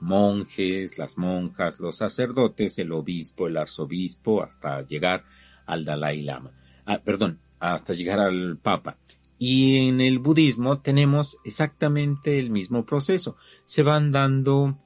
monjes, 0.00 0.98
las 0.98 1.18
monjas, 1.18 1.80
los 1.80 1.96
sacerdotes, 1.96 2.78
el 2.78 2.92
obispo, 2.92 3.46
el 3.46 3.56
arzobispo, 3.56 4.42
hasta 4.42 4.82
llegar 4.82 5.24
al 5.66 5.84
Dalai 5.84 6.22
Lama. 6.22 6.52
Ah, 6.86 7.00
perdón, 7.04 7.40
hasta 7.58 7.92
llegar 7.92 8.20
al 8.20 8.58
Papa. 8.58 8.96
Y 9.38 9.88
en 9.88 10.00
el 10.00 10.18
budismo 10.18 10.80
tenemos 10.80 11.38
exactamente 11.44 12.38
el 12.38 12.50
mismo 12.50 12.84
proceso. 12.84 13.36
Se 13.64 13.82
van 13.82 14.10
dando 14.10 14.78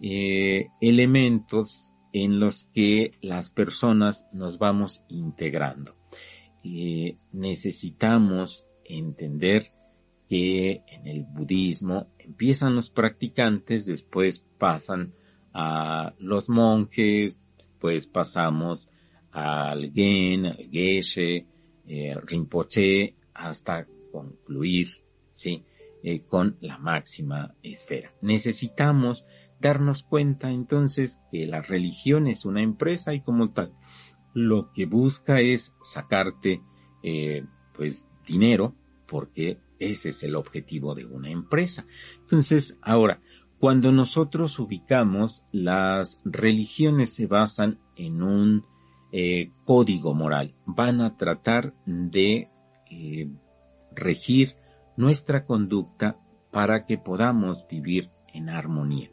eh, 0.00 0.68
elementos 0.80 1.92
en 2.12 2.40
los 2.40 2.64
que 2.64 3.12
las 3.20 3.50
personas 3.50 4.26
nos 4.32 4.58
vamos 4.58 5.04
integrando. 5.08 5.94
Eh, 6.64 7.16
necesitamos 7.32 8.66
entender 8.84 9.72
que 10.28 10.82
en 10.88 11.06
el 11.06 11.24
budismo 11.24 12.08
empiezan 12.30 12.76
los 12.76 12.90
practicantes, 12.90 13.86
después 13.86 14.44
pasan 14.56 15.14
a 15.52 16.14
los 16.20 16.48
monjes, 16.48 17.42
después 17.58 18.06
pasamos 18.06 18.88
al 19.32 19.92
Gen, 19.92 20.46
al 20.46 20.68
Geshe, 20.70 21.46
eh, 21.88 22.16
Rinpoche, 22.24 23.16
hasta 23.34 23.84
concluir, 24.12 24.88
¿sí? 25.32 25.64
Eh, 26.04 26.20
con 26.20 26.56
la 26.60 26.78
máxima 26.78 27.54
esfera. 27.64 28.12
Necesitamos 28.22 29.24
darnos 29.58 30.04
cuenta 30.04 30.52
entonces 30.52 31.18
que 31.32 31.48
la 31.48 31.62
religión 31.62 32.28
es 32.28 32.44
una 32.44 32.62
empresa 32.62 33.12
y 33.12 33.22
como 33.22 33.50
tal 33.50 33.72
lo 34.34 34.72
que 34.72 34.86
busca 34.86 35.40
es 35.40 35.74
sacarte 35.82 36.62
eh, 37.02 37.44
pues 37.74 38.06
dinero 38.24 38.76
porque 39.06 39.58
ese 39.80 40.10
es 40.10 40.22
el 40.22 40.36
objetivo 40.36 40.94
de 40.94 41.06
una 41.06 41.30
empresa. 41.30 41.86
Entonces, 42.20 42.78
ahora, 42.82 43.20
cuando 43.58 43.90
nosotros 43.92 44.58
ubicamos, 44.58 45.44
las 45.50 46.20
religiones 46.24 47.12
se 47.12 47.26
basan 47.26 47.80
en 47.96 48.22
un 48.22 48.64
eh, 49.12 49.50
código 49.64 50.14
moral, 50.14 50.54
van 50.64 51.00
a 51.00 51.16
tratar 51.16 51.74
de 51.84 52.48
eh, 52.90 53.28
regir 53.92 54.54
nuestra 54.96 55.44
conducta 55.44 56.18
para 56.50 56.86
que 56.86 56.98
podamos 56.98 57.66
vivir 57.68 58.10
en 58.32 58.48
armonía. 58.48 59.10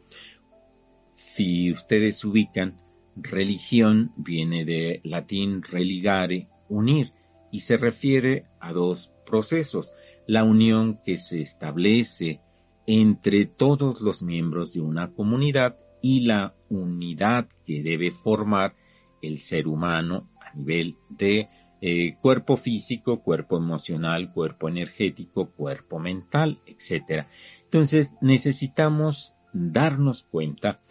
Si 1.14 1.72
ustedes 1.72 2.24
ubican, 2.24 2.78
religión 3.16 4.14
viene 4.18 4.66
de 4.66 5.02
latín 5.04 5.64
religare, 5.64 6.48
unir, 6.70 7.12
y 7.52 7.62
se 7.62 7.78
refiere 7.78 8.46
a 8.60 8.74
dos 8.74 9.12
procesos, 9.26 9.92
la 10.28 10.44
unión 10.44 11.00
que 11.04 11.18
se 11.18 11.42
establece 11.42 12.42
entre 12.86 13.46
todos 13.46 14.02
los 14.02 14.22
miembros 14.22 14.74
de 14.74 14.82
una 14.82 15.12
comunidad 15.12 15.78
y 16.02 16.22
la 16.22 16.56
unidad 16.70 17.48
que 17.66 17.82
debe 17.82 18.12
formar 18.12 18.76
el 19.22 19.40
ser 19.40 19.68
humano 19.68 20.30
a 20.40 20.56
nivel 20.56 20.98
de 21.10 21.50
eh, 21.82 22.16
cuerpo 22.22 22.58
físico, 22.58 23.22
cuerpo 23.22 23.58
emocional, 23.58 24.32
cuerpo 24.32 24.70
energético, 24.70 25.52
cuerpo 25.52 26.00
mental, 26.00 26.60
etc. 26.66 27.26
Entonces 27.64 28.12
necesitamos 28.22 29.36
darnos 29.54 30.24
cuenta 30.24 30.82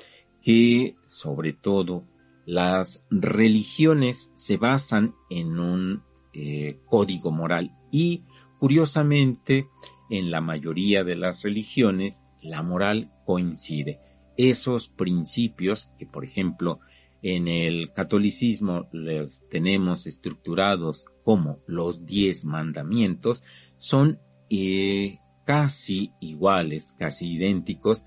que 0.42 0.96
sobre 1.07 1.53
todo 1.53 2.05
las 2.44 3.03
religiones 3.11 4.31
se 4.35 4.57
basan 4.57 5.14
en 5.29 5.59
un 5.59 6.03
eh, 6.33 6.79
código 6.87 7.33
moral 7.33 7.72
y 7.90 8.22
curiosamente 8.59 9.69
en 10.11 10.31
la 10.31 10.40
mayoría 10.40 11.05
de 11.05 11.16
las 11.16 11.42
religiones 11.42 12.23
la 12.40 12.62
moral 12.62 13.12
coincide. 13.25 14.01
Esos 14.37 14.88
principios 14.88 15.90
que 15.99 16.07
por 16.07 16.25
ejemplo 16.25 16.81
en 17.23 17.49
el 17.49 17.92
catolicismo 17.92 18.88
los 18.92 19.49
tenemos 19.49 20.07
estructurados 20.07 21.07
como 21.25 21.59
los 21.66 22.07
diez 22.07 22.45
mandamientos 22.45 23.42
son 23.79 24.21
eh, 24.51 25.19
casi 25.45 26.12
iguales, 26.21 26.92
casi 26.92 27.33
idénticos 27.33 28.05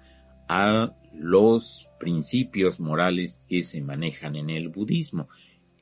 a 0.48 0.96
los 1.14 1.90
principios 2.00 2.80
morales 2.80 3.42
que 3.48 3.64
se 3.64 3.82
manejan 3.82 4.36
en 4.36 4.50
el 4.50 4.70
budismo. 4.70 5.28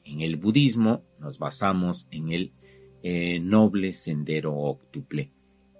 En 0.03 0.21
el 0.21 0.37
budismo 0.37 1.03
nos 1.19 1.37
basamos 1.37 2.07
en 2.11 2.31
el 2.31 2.53
eh, 3.09 3.39
noble 3.39 3.93
sendero 3.93 4.53
óctuple. 4.53 5.31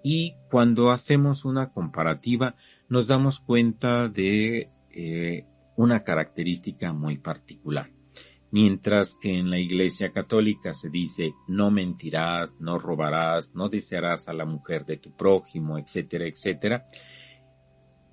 Y 0.02 0.36
cuando 0.50 0.92
hacemos 0.92 1.44
una 1.44 1.74
comparativa 1.74 2.56
nos 2.88 3.08
damos 3.08 3.42
cuenta 3.42 4.08
de 4.08 4.70
eh, 4.92 5.46
una 5.76 6.06
característica 6.06 6.94
muy 6.94 7.18
particular. 7.18 7.92
Mientras 8.50 9.14
que 9.16 9.38
en 9.38 9.50
la 9.50 9.60
Iglesia 9.60 10.14
Católica 10.14 10.74
se 10.74 10.90
dice 10.90 11.34
no 11.50 11.70
mentirás, 11.70 12.62
no 12.62 12.80
robarás, 12.80 13.54
no 13.54 13.68
desearás 13.68 14.30
a 14.30 14.34
la 14.34 14.46
mujer 14.46 14.86
de 14.86 14.96
tu 14.96 15.12
prójimo, 15.12 15.78
etcétera, 15.78 16.28
etcétera, 16.28 16.88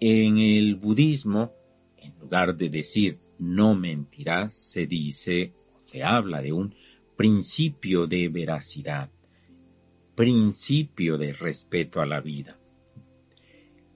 en 0.00 0.38
el 0.38 0.74
budismo, 0.74 1.53
en 1.98 2.18
lugar 2.18 2.57
de 2.57 2.68
decir 2.68 3.20
no 3.38 3.77
mentirás, 3.77 4.57
se 4.57 4.88
dice 4.88 5.55
se 5.85 6.03
habla 6.03 6.42
de 6.42 6.53
un 6.53 6.74
principio 7.16 8.07
de 8.07 8.29
veracidad, 8.29 9.11
principio 10.14 11.18
de 11.18 11.33
respeto 11.33 12.00
a 12.00 12.07
la 12.07 12.20
vida. 12.20 12.59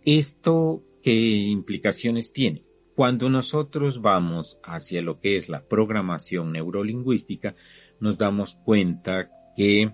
¿Esto 0.04 0.82
qué 1.02 1.12
implicaciones 1.12 2.32
tiene? 2.32 2.64
Cuando 2.94 3.28
nosotros 3.30 4.00
vamos 4.00 4.58
hacia 4.64 5.02
lo 5.02 5.20
que 5.20 5.36
es 5.36 5.48
la 5.48 5.68
programación 5.68 6.52
neurolingüística, 6.52 7.54
nos 8.00 8.18
damos 8.18 8.56
cuenta 8.56 9.30
que 9.56 9.92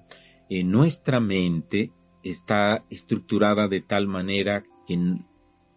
eh, 0.49 0.65
nuestra 0.65 1.21
mente 1.21 1.93
está 2.23 2.85
estructurada 2.91 3.69
de 3.69 3.81
tal 3.81 4.07
manera 4.07 4.65
que 4.87 4.99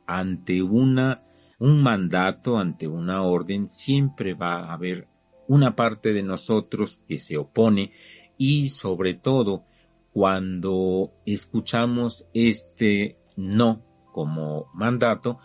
ante 0.05 0.61
una, 0.61 1.23
un 1.59 1.83
mandato, 1.83 2.57
ante 2.57 2.87
una 2.87 3.23
orden, 3.23 3.69
siempre 3.69 4.33
va 4.33 4.65
a 4.65 4.73
haber 4.73 5.07
una 5.47 5.75
parte 5.75 6.13
de 6.13 6.23
nosotros 6.23 6.99
que 7.07 7.19
se 7.19 7.37
opone 7.37 7.91
y 8.37 8.69
sobre 8.69 9.13
todo 9.13 9.65
cuando 10.11 11.13
escuchamos 11.25 12.27
este 12.33 13.17
no 13.35 13.83
como 14.11 14.71
mandato, 14.73 15.37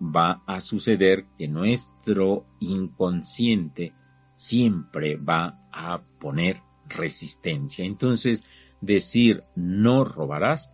va 0.00 0.42
a 0.46 0.60
suceder 0.60 1.26
que 1.36 1.46
nuestro 1.46 2.46
inconsciente 2.60 3.92
siempre 4.32 5.16
va 5.16 5.68
a 5.70 6.02
poner 6.18 6.62
resistencia. 6.88 7.84
Entonces, 7.84 8.44
decir 8.80 9.44
no 9.54 10.04
robarás, 10.04 10.72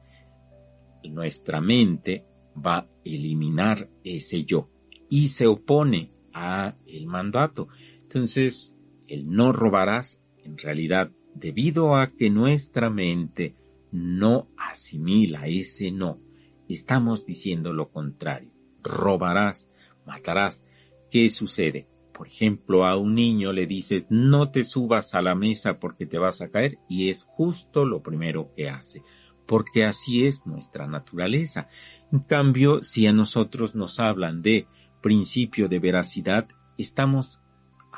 nuestra 1.02 1.60
mente 1.60 2.24
va 2.56 2.76
a 2.76 2.88
eliminar 3.04 3.88
ese 4.04 4.44
yo 4.44 4.70
y 5.08 5.28
se 5.28 5.46
opone 5.46 6.12
a 6.32 6.76
el 6.86 7.06
mandato. 7.06 7.68
Entonces, 8.06 8.76
el 9.08 9.28
no 9.28 9.52
robarás, 9.52 10.20
en 10.44 10.56
realidad, 10.56 11.10
debido 11.34 11.96
a 11.96 12.06
que 12.06 12.30
nuestra 12.30 12.88
mente 12.88 13.56
no 13.90 14.48
asimila 14.56 15.48
ese 15.48 15.90
no, 15.90 16.20
estamos 16.68 17.26
diciendo 17.26 17.72
lo 17.72 17.90
contrario. 17.90 18.52
Robarás, 18.80 19.70
matarás. 20.06 20.64
¿Qué 21.10 21.28
sucede? 21.30 21.88
Por 22.12 22.28
ejemplo, 22.28 22.86
a 22.86 22.96
un 22.96 23.16
niño 23.16 23.52
le 23.52 23.66
dices 23.66 24.06
no 24.08 24.52
te 24.52 24.62
subas 24.62 25.14
a 25.16 25.20
la 25.20 25.34
mesa 25.34 25.80
porque 25.80 26.06
te 26.06 26.18
vas 26.18 26.40
a 26.40 26.48
caer 26.48 26.78
y 26.88 27.10
es 27.10 27.24
justo 27.24 27.84
lo 27.84 28.04
primero 28.04 28.52
que 28.54 28.68
hace, 28.68 29.02
porque 29.46 29.84
así 29.84 30.26
es 30.26 30.46
nuestra 30.46 30.86
naturaleza. 30.86 31.68
En 32.12 32.20
cambio, 32.20 32.84
si 32.84 33.08
a 33.08 33.12
nosotros 33.12 33.74
nos 33.74 33.98
hablan 33.98 34.42
de 34.42 34.68
principio 35.02 35.68
de 35.68 35.80
veracidad, 35.80 36.46
estamos 36.78 37.40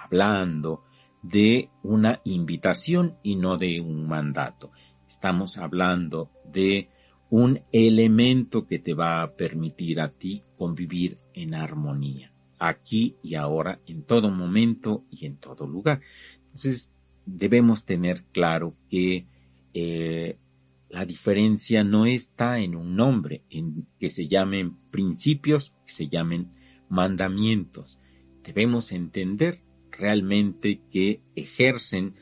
hablando 0.08 0.84
de 1.22 1.70
una 1.82 2.20
invitación 2.24 3.16
y 3.22 3.36
no 3.36 3.56
de 3.56 3.80
un 3.80 4.06
mandato. 4.08 4.70
Estamos 5.06 5.58
hablando 5.58 6.30
de 6.44 6.88
un 7.30 7.60
elemento 7.72 8.66
que 8.66 8.78
te 8.78 8.94
va 8.94 9.22
a 9.22 9.32
permitir 9.34 10.00
a 10.00 10.10
ti 10.10 10.42
convivir 10.56 11.18
en 11.34 11.54
armonía, 11.54 12.32
aquí 12.58 13.16
y 13.22 13.34
ahora, 13.34 13.80
en 13.86 14.02
todo 14.02 14.30
momento 14.30 15.04
y 15.10 15.26
en 15.26 15.36
todo 15.36 15.66
lugar. 15.66 16.00
Entonces, 16.46 16.90
debemos 17.26 17.84
tener 17.84 18.24
claro 18.32 18.74
que 18.88 19.26
eh, 19.74 20.38
la 20.88 21.04
diferencia 21.04 21.84
no 21.84 22.06
está 22.06 22.60
en 22.60 22.74
un 22.74 22.96
nombre, 22.96 23.42
en 23.50 23.86
que 23.98 24.08
se 24.08 24.26
llamen 24.26 24.76
principios, 24.90 25.74
que 25.84 25.92
se 25.92 26.08
llamen 26.08 26.50
mandamientos. 26.88 27.98
Debemos 28.42 28.92
entender 28.92 29.60
realmente 29.98 30.80
que 30.90 31.20
ejercen 31.34 32.14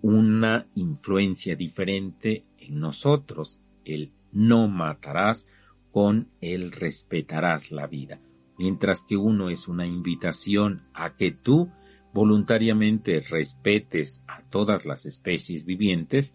una 0.00 0.66
influencia 0.74 1.56
diferente 1.56 2.44
en 2.58 2.78
nosotros, 2.78 3.60
el 3.84 4.12
no 4.32 4.68
matarás 4.68 5.46
con 5.90 6.28
el 6.40 6.72
respetarás 6.72 7.72
la 7.72 7.86
vida, 7.86 8.20
mientras 8.58 9.02
que 9.02 9.16
uno 9.16 9.50
es 9.50 9.68
una 9.68 9.86
invitación 9.86 10.82
a 10.92 11.16
que 11.16 11.30
tú 11.30 11.70
voluntariamente 12.12 13.20
respetes 13.20 14.22
a 14.26 14.42
todas 14.42 14.86
las 14.86 15.06
especies 15.06 15.64
vivientes, 15.64 16.34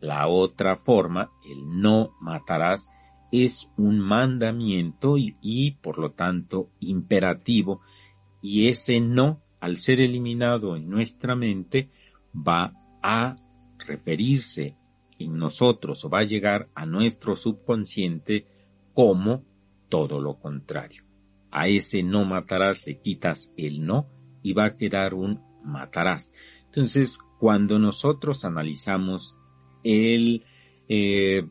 la 0.00 0.28
otra 0.28 0.76
forma, 0.76 1.32
el 1.48 1.80
no 1.80 2.14
matarás, 2.20 2.88
es 3.32 3.70
un 3.76 4.00
mandamiento 4.00 5.18
y, 5.18 5.36
y, 5.40 5.72
por 5.72 5.98
lo 5.98 6.12
tanto 6.12 6.70
imperativo. 6.80 7.80
Y 8.40 8.68
ese 8.68 9.00
no, 9.00 9.42
al 9.60 9.76
ser 9.76 10.00
eliminado 10.00 10.76
en 10.76 10.88
nuestra 10.88 11.34
mente, 11.34 11.90
va 12.34 12.72
a 13.02 13.36
referirse 13.78 14.76
en 15.18 15.36
nosotros 15.36 16.04
o 16.04 16.10
va 16.10 16.20
a 16.20 16.24
llegar 16.24 16.68
a 16.74 16.86
nuestro 16.86 17.36
subconsciente 17.36 18.46
como 18.94 19.44
todo 19.88 20.20
lo 20.20 20.38
contrario. 20.38 21.04
A 21.50 21.68
ese 21.68 22.02
no 22.02 22.24
matarás 22.24 22.86
le 22.86 23.00
quitas 23.00 23.52
el 23.56 23.84
no 23.84 24.08
y 24.42 24.52
va 24.52 24.66
a 24.66 24.76
quedar 24.76 25.14
un 25.14 25.40
matarás. 25.64 26.32
Entonces, 26.66 27.18
cuando 27.38 27.78
nosotros 27.78 28.44
analizamos 28.44 29.36
el 29.82 30.44
eh, 30.88 31.46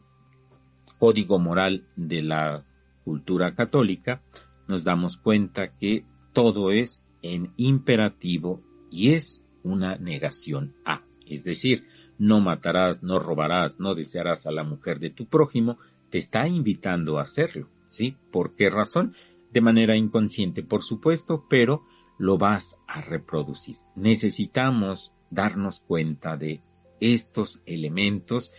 código 0.98 1.40
moral 1.40 1.88
de 1.96 2.22
la 2.22 2.66
cultura 3.04 3.56
católica, 3.56 4.22
nos 4.68 4.84
damos 4.84 5.18
cuenta 5.18 5.76
que 5.78 6.06
todo 6.34 6.72
es 6.72 7.04
en 7.22 7.52
imperativo 7.58 8.62
y 8.90 9.14
es 9.14 9.44
una 9.64 9.98
negación 9.98 10.76
a. 10.86 11.04
Es 11.26 11.44
decir, 11.44 11.86
no 12.18 12.40
matarás, 12.40 13.04
no 13.04 13.20
robarás, 13.20 13.80
no 13.80 13.96
desearás 13.96 14.48
a 14.48 14.52
la 14.52 14.64
mujer 14.64 15.00
de 15.00 15.10
tu 15.10 15.28
prójimo, 15.28 15.78
te 16.10 16.18
está 16.18 16.48
invitando 16.48 17.20
a 17.20 17.24
hacerlo, 17.24 17.70
¿sí? 17.88 18.16
¿Por 18.32 18.56
qué 18.56 18.70
razón? 18.70 19.14
De 19.52 19.62
manera 19.62 19.96
inconsciente, 19.96 20.64
por 20.64 20.84
supuesto, 20.84 21.46
pero 21.50 21.84
lo 22.18 22.38
vas 22.38 22.80
a 22.88 23.02
reproducir. 23.02 23.78
Necesitamos 23.96 25.14
darnos 25.30 25.82
cuenta 25.82 26.38
de 26.38 26.62
estos 27.00 27.62
elementos 27.66 28.52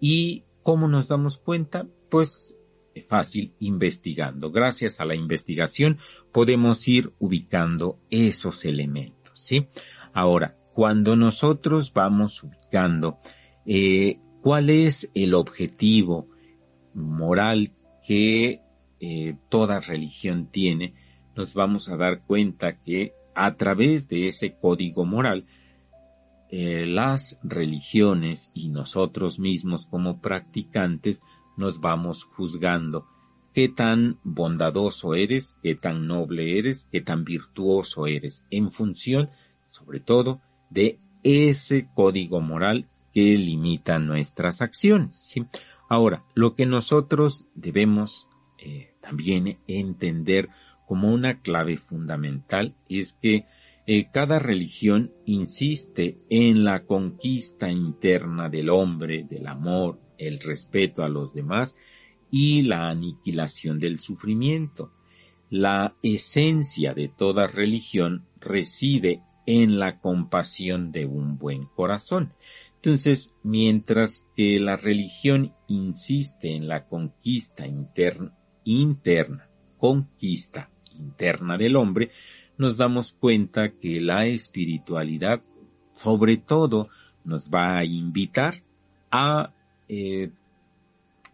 y 0.00 0.44
¿cómo 0.62 0.88
nos 0.88 1.08
damos 1.08 1.38
cuenta? 1.38 1.86
Pues 2.10 2.56
es 2.56 2.56
fácil 3.08 3.54
investigando. 3.58 4.50
Gracias 4.50 5.00
a 5.00 5.04
la 5.04 5.14
investigación 5.14 5.98
podemos 6.32 6.86
ir 6.88 7.12
ubicando 7.18 7.98
esos 8.10 8.64
elementos, 8.64 9.32
¿sí? 9.34 9.68
Ahora, 10.12 10.56
cuando 10.72 11.16
nosotros 11.16 11.92
vamos 11.92 12.42
ubicando 12.42 13.18
eh, 13.66 14.18
cuál 14.42 14.70
es 14.70 15.10
el 15.14 15.34
objetivo 15.34 16.28
moral 16.94 17.72
que 18.06 18.60
eh, 19.00 19.36
toda 19.48 19.80
religión 19.80 20.48
tiene, 20.50 20.94
nos 21.36 21.54
vamos 21.54 21.88
a 21.88 21.96
dar 21.96 22.22
cuenta 22.22 22.80
que 22.82 23.14
a 23.34 23.56
través 23.56 24.08
de 24.08 24.28
ese 24.28 24.56
código 24.56 25.04
moral, 25.04 25.46
eh, 26.50 26.86
las 26.86 27.38
religiones 27.42 28.50
y 28.54 28.68
nosotros 28.68 29.38
mismos 29.38 29.86
como 29.86 30.20
practicantes 30.20 31.20
nos 31.56 31.80
vamos 31.80 32.24
juzgando. 32.24 33.06
Qué 33.52 33.68
tan 33.68 34.18
bondadoso 34.24 35.14
eres, 35.14 35.56
qué 35.62 35.74
tan 35.74 36.06
noble 36.06 36.58
eres, 36.58 36.88
qué 36.90 37.00
tan 37.00 37.24
virtuoso 37.24 38.06
eres, 38.06 38.44
en 38.50 38.72
función, 38.72 39.30
sobre 39.66 40.00
todo, 40.00 40.40
de 40.70 40.98
ese 41.22 41.88
código 41.94 42.40
moral 42.40 42.88
que 43.12 43.38
limita 43.38 43.98
nuestras 43.98 44.60
acciones. 44.60 45.34
Ahora, 45.88 46.24
lo 46.34 46.56
que 46.56 46.66
nosotros 46.66 47.44
debemos 47.54 48.28
eh, 48.58 48.94
también 49.00 49.58
entender 49.68 50.48
como 50.86 51.12
una 51.12 51.40
clave 51.40 51.76
fundamental 51.76 52.74
es 52.88 53.12
que 53.12 53.46
eh, 53.86 54.10
cada 54.10 54.38
religión 54.38 55.12
insiste 55.26 56.18
en 56.30 56.64
la 56.64 56.84
conquista 56.84 57.70
interna 57.70 58.48
del 58.48 58.70
hombre, 58.70 59.24
del 59.28 59.46
amor, 59.46 60.00
el 60.18 60.40
respeto 60.40 61.02
a 61.02 61.08
los 61.08 61.34
demás 61.34 61.76
y 62.30 62.62
la 62.62 62.88
aniquilación 62.88 63.78
del 63.78 63.98
sufrimiento. 63.98 64.92
La 65.50 65.94
esencia 66.02 66.94
de 66.94 67.08
toda 67.08 67.46
religión 67.46 68.26
reside 68.40 69.22
en 69.46 69.78
la 69.78 70.00
compasión 70.00 70.90
de 70.90 71.06
un 71.06 71.38
buen 71.38 71.64
corazón. 71.66 72.32
Entonces, 72.76 73.32
mientras 73.42 74.26
que 74.36 74.58
la 74.60 74.76
religión 74.76 75.54
insiste 75.68 76.54
en 76.54 76.68
la 76.68 76.86
conquista 76.86 77.66
interna, 77.66 78.36
interna, 78.64 79.48
conquista 79.78 80.70
interna 80.94 81.56
del 81.56 81.76
hombre, 81.76 82.10
nos 82.58 82.76
damos 82.76 83.12
cuenta 83.12 83.70
que 83.70 84.00
la 84.00 84.26
espiritualidad, 84.26 85.42
sobre 85.94 86.36
todo, 86.36 86.88
nos 87.24 87.48
va 87.48 87.78
a 87.78 87.84
invitar 87.84 88.62
a 89.10 89.52
eh, 89.94 90.32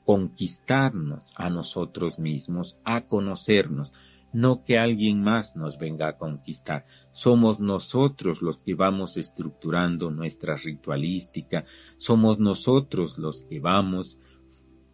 conquistarnos 0.05 1.23
a 1.37 1.51
nosotros 1.51 2.19
mismos, 2.19 2.77
a 2.85 3.07
conocernos, 3.07 3.93
no 4.33 4.65
que 4.65 4.79
alguien 4.79 5.23
más 5.23 5.57
nos 5.57 5.79
venga 5.79 6.09
a 6.09 6.17
conquistar. 6.17 6.85
Somos 7.13 7.61
nosotros 7.61 8.43
los 8.43 8.63
que 8.63 8.75
vamos 8.75 9.17
estructurando 9.17 10.11
nuestra 10.11 10.57
ritualística, 10.57 11.65
somos 11.97 12.39
nosotros 12.39 13.19
los 13.19 13.43
que 13.43 13.61
vamos, 13.61 14.19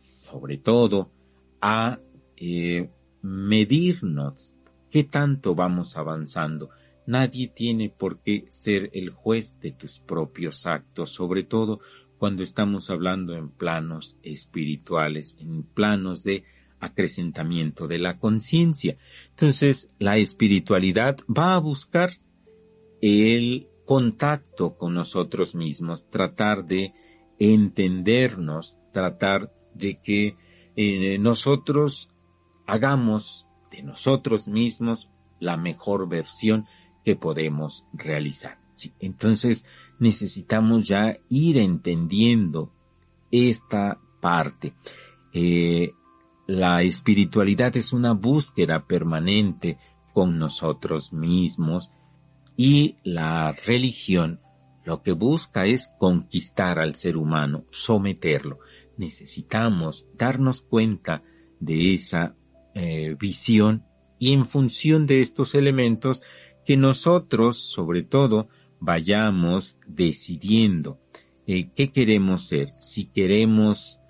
sobre 0.00 0.58
todo, 0.58 1.10
a 1.60 1.98
eh, 2.36 2.90
medirnos 3.22 4.54
qué 4.90 5.04
tanto 5.04 5.54
vamos 5.54 5.96
avanzando. 5.96 6.70
Nadie 7.06 7.48
tiene 7.48 7.88
por 7.88 8.18
qué 8.18 8.46
ser 8.50 8.90
el 8.92 9.10
juez 9.10 9.58
de 9.60 9.72
tus 9.72 10.00
propios 10.00 10.66
actos, 10.66 11.10
sobre 11.10 11.44
todo 11.44 11.80
cuando 12.18 12.42
estamos 12.42 12.90
hablando 12.90 13.34
en 13.34 13.50
planos 13.50 14.16
espirituales, 14.22 15.36
en 15.38 15.62
planos 15.62 16.22
de 16.22 16.44
acrecentamiento 16.80 17.86
de 17.86 17.98
la 17.98 18.18
conciencia. 18.18 18.96
Entonces, 19.30 19.90
la 19.98 20.16
espiritualidad 20.16 21.18
va 21.28 21.54
a 21.54 21.60
buscar 21.60 22.12
el 23.00 23.68
contacto 23.84 24.76
con 24.76 24.94
nosotros 24.94 25.54
mismos, 25.54 26.08
tratar 26.10 26.64
de 26.64 26.94
entendernos, 27.38 28.78
tratar 28.92 29.52
de 29.74 30.00
que 30.00 30.36
eh, 30.76 31.18
nosotros 31.18 32.10
hagamos 32.66 33.46
de 33.70 33.82
nosotros 33.82 34.48
mismos 34.48 35.08
la 35.38 35.56
mejor 35.56 36.08
versión 36.08 36.66
que 37.04 37.16
podemos 37.16 37.84
realizar. 37.92 38.58
Entonces 38.98 39.64
necesitamos 39.98 40.86
ya 40.86 41.18
ir 41.28 41.58
entendiendo 41.58 42.72
esta 43.30 43.98
parte. 44.20 44.74
Eh, 45.32 45.92
la 46.46 46.82
espiritualidad 46.82 47.76
es 47.76 47.92
una 47.92 48.12
búsqueda 48.12 48.86
permanente 48.86 49.78
con 50.12 50.38
nosotros 50.38 51.12
mismos 51.12 51.90
y 52.56 52.96
la 53.02 53.52
religión 53.52 54.40
lo 54.84 55.02
que 55.02 55.12
busca 55.12 55.66
es 55.66 55.90
conquistar 55.98 56.78
al 56.78 56.94
ser 56.94 57.16
humano, 57.16 57.64
someterlo. 57.72 58.60
Necesitamos 58.96 60.06
darnos 60.14 60.62
cuenta 60.62 61.24
de 61.58 61.92
esa 61.92 62.36
eh, 62.72 63.16
visión 63.18 63.84
y 64.20 64.32
en 64.32 64.46
función 64.46 65.06
de 65.06 65.22
estos 65.22 65.56
elementos 65.56 66.22
que 66.64 66.76
nosotros, 66.76 67.58
sobre 67.58 68.04
todo, 68.04 68.48
vayamos 68.80 69.78
decidiendo 69.86 70.98
eh, 71.46 71.70
qué 71.74 71.92
queremos 71.92 72.48
ser, 72.48 72.72
si 72.80 73.06
queremos 73.06 74.00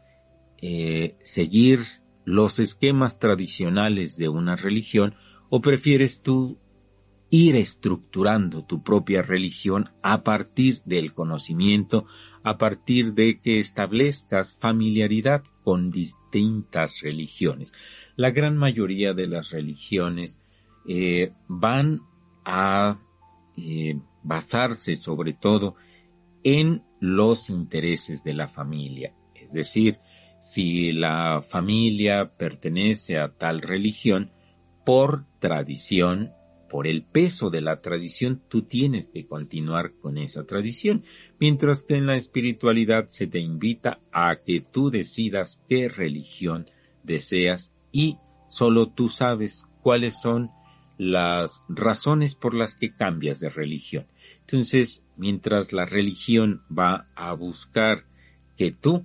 eh, 0.59 1.16
seguir 1.22 1.81
los 2.24 2.59
esquemas 2.59 3.18
tradicionales 3.18 4.16
de 4.16 4.29
una 4.29 4.57
religión 4.57 5.14
o 5.50 5.61
prefieres 5.61 6.22
tú 6.22 6.59
ir 7.31 7.57
estructurando 7.57 8.64
tu 8.64 8.83
propia 8.83 9.22
religión 9.22 9.90
a 10.02 10.22
partir 10.22 10.81
del 10.85 11.12
conocimiento, 11.12 12.07
a 12.42 12.57
partir 12.57 13.14
de 13.14 13.40
que 13.40 13.59
establezcas 13.61 14.55
familiaridad 14.55 15.42
con 15.62 15.90
distintas 15.90 17.00
religiones. 17.02 17.72
La 18.16 18.31
gran 18.31 18.57
mayoría 18.57 19.12
de 19.12 19.26
las 19.26 19.50
religiones 19.50 20.40
eh, 20.88 21.33
van 21.48 22.00
a 22.44 23.00
basarse 24.26 24.96
sobre 24.96 25.32
todo 25.32 25.76
en 26.42 26.82
los 27.00 27.48
intereses 27.48 28.22
de 28.24 28.34
la 28.34 28.48
familia. 28.48 29.14
Es 29.34 29.52
decir, 29.52 29.98
si 30.40 30.92
la 30.92 31.42
familia 31.42 32.32
pertenece 32.36 33.18
a 33.18 33.32
tal 33.32 33.62
religión, 33.62 34.32
por 34.84 35.24
tradición, 35.40 36.32
por 36.68 36.86
el 36.86 37.02
peso 37.04 37.50
de 37.50 37.60
la 37.60 37.80
tradición, 37.80 38.42
tú 38.48 38.62
tienes 38.62 39.10
que 39.10 39.26
continuar 39.26 39.94
con 40.00 40.18
esa 40.18 40.44
tradición, 40.44 41.04
mientras 41.38 41.82
que 41.82 41.96
en 41.96 42.06
la 42.06 42.16
espiritualidad 42.16 43.06
se 43.08 43.26
te 43.26 43.38
invita 43.38 44.00
a 44.12 44.36
que 44.44 44.60
tú 44.60 44.90
decidas 44.90 45.64
qué 45.68 45.88
religión 45.88 46.66
deseas 47.02 47.72
y 47.92 48.18
solo 48.48 48.88
tú 48.88 49.08
sabes 49.08 49.64
cuáles 49.82 50.20
son 50.20 50.50
las 50.98 51.62
razones 51.68 52.34
por 52.34 52.54
las 52.54 52.76
que 52.76 52.94
cambias 52.94 53.40
de 53.40 53.48
religión. 53.50 54.06
Entonces, 54.48 55.02
mientras 55.16 55.72
la 55.72 55.87
religión 55.87 56.62
va 56.70 57.09
a 57.16 57.32
buscar 57.32 58.06
que 58.56 58.70
tú 58.70 59.04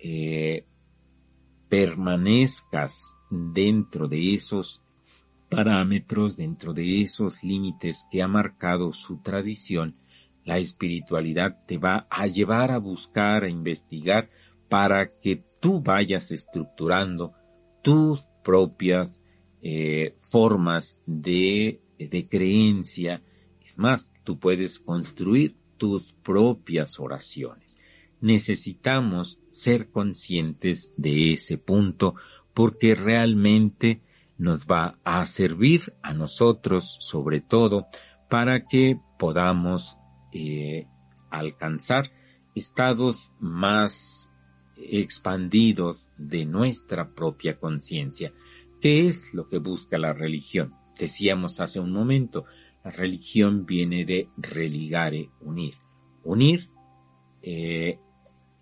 eh, 0.00 0.66
permanezcas 1.68 3.16
dentro 3.30 4.08
de 4.08 4.34
esos 4.34 4.82
parámetros, 5.48 6.36
dentro 6.36 6.74
de 6.74 7.02
esos 7.02 7.44
límites 7.44 8.04
que 8.10 8.20
ha 8.20 8.26
marcado 8.26 8.92
su 8.92 9.18
tradición, 9.18 9.94
la 10.44 10.58
espiritualidad 10.58 11.64
te 11.66 11.78
va 11.78 12.08
a 12.10 12.26
llevar 12.26 12.72
a 12.72 12.78
buscar, 12.78 13.44
a 13.44 13.48
investigar, 13.48 14.28
para 14.68 15.20
que 15.20 15.40
tú 15.60 15.80
vayas 15.80 16.32
estructurando 16.32 17.32
tus 17.82 18.26
propias 18.42 19.20
eh, 19.62 20.16
formas 20.18 20.98
de, 21.06 21.80
de 21.96 22.28
creencia. 22.28 23.22
Más, 23.78 24.12
tú 24.24 24.38
puedes 24.38 24.78
construir 24.78 25.56
tus 25.76 26.12
propias 26.12 26.98
oraciones. 26.98 27.78
Necesitamos 28.20 29.38
ser 29.50 29.90
conscientes 29.90 30.92
de 30.96 31.32
ese 31.32 31.58
punto 31.58 32.14
porque 32.54 32.94
realmente 32.94 34.00
nos 34.38 34.66
va 34.66 34.98
a 35.04 35.24
servir 35.26 35.94
a 36.02 36.14
nosotros 36.14 36.96
sobre 37.00 37.40
todo 37.40 37.86
para 38.28 38.66
que 38.66 38.98
podamos 39.18 39.98
eh, 40.32 40.86
alcanzar 41.30 42.10
estados 42.54 43.32
más 43.38 44.32
expandidos 44.76 46.10
de 46.16 46.46
nuestra 46.46 47.14
propia 47.14 47.58
conciencia. 47.58 48.32
¿Qué 48.80 49.06
es 49.06 49.34
lo 49.34 49.48
que 49.48 49.58
busca 49.58 49.98
la 49.98 50.12
religión? 50.12 50.74
Decíamos 50.98 51.60
hace 51.60 51.80
un 51.80 51.92
momento, 51.92 52.44
la 52.84 52.90
religión 52.90 53.64
viene 53.64 54.04
de 54.04 54.28
religare, 54.36 55.30
unir. 55.40 55.74
Unir 56.22 56.70
eh, 57.42 57.98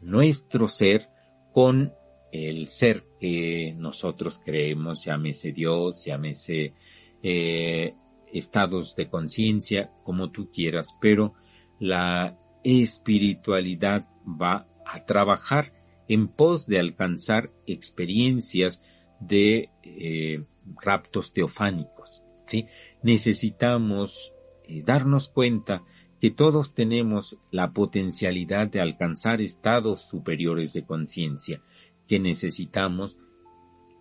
nuestro 0.01 0.69
ser 0.69 1.09
con 1.53 1.93
el 2.31 2.69
ser 2.69 3.05
que 3.21 3.75
nosotros 3.77 4.41
creemos, 4.43 5.05
llámese 5.05 5.53
Dios, 5.53 6.05
llámese 6.05 6.75
eh, 7.23 7.95
estados 8.33 8.95
de 8.97 9.09
conciencia, 9.09 9.93
como 10.05 10.31
tú 10.31 10.51
quieras, 10.51 10.97
pero 11.01 11.35
la 11.79 12.39
espiritualidad 12.65 14.09
va 14.25 14.69
a 14.87 15.05
trabajar 15.05 15.73
en 16.09 16.29
pos 16.29 16.67
de 16.67 16.79
alcanzar 16.79 17.53
experiencias 17.67 18.83
de 19.21 19.71
eh, 19.83 20.45
raptos 20.81 21.33
teofánicos. 21.33 22.23
¿sí? 22.47 22.67
Necesitamos 23.03 24.33
eh, 24.65 24.83
darnos 24.85 25.29
cuenta 25.29 25.85
que 26.21 26.31
todos 26.31 26.73
tenemos 26.73 27.37
la 27.51 27.73
potencialidad 27.73 28.69
de 28.69 28.81
alcanzar 28.81 29.41
estados 29.41 30.09
superiores 30.09 30.73
de 30.73 30.85
conciencia, 30.85 31.63
que 32.07 32.21
necesitamos 32.21 33.19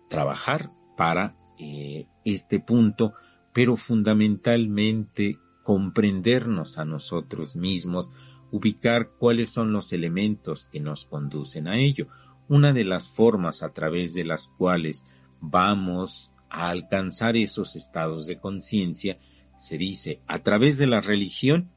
trabajar 0.08 0.70
para 0.96 1.36
eh, 1.58 2.06
este 2.24 2.60
punto, 2.60 3.14
pero 3.52 3.76
fundamentalmente 3.76 5.38
comprendernos 5.64 6.78
a 6.78 6.84
nosotros 6.84 7.56
mismos, 7.56 8.10
ubicar 8.50 9.10
cuáles 9.18 9.50
son 9.50 9.72
los 9.72 9.92
elementos 9.92 10.66
que 10.66 10.80
nos 10.80 11.06
conducen 11.06 11.66
a 11.66 11.78
ello. 11.78 12.06
Una 12.48 12.72
de 12.72 12.84
las 12.84 13.08
formas 13.08 13.62
a 13.62 13.72
través 13.72 14.14
de 14.14 14.24
las 14.24 14.48
cuales 14.48 15.04
vamos 15.40 16.31
a 16.52 16.68
alcanzar 16.68 17.36
esos 17.36 17.76
estados 17.76 18.26
de 18.26 18.38
conciencia, 18.38 19.18
se 19.56 19.78
dice, 19.78 20.20
a 20.26 20.38
través 20.40 20.76
de 20.76 20.86
la 20.86 21.00
religión, 21.00 21.70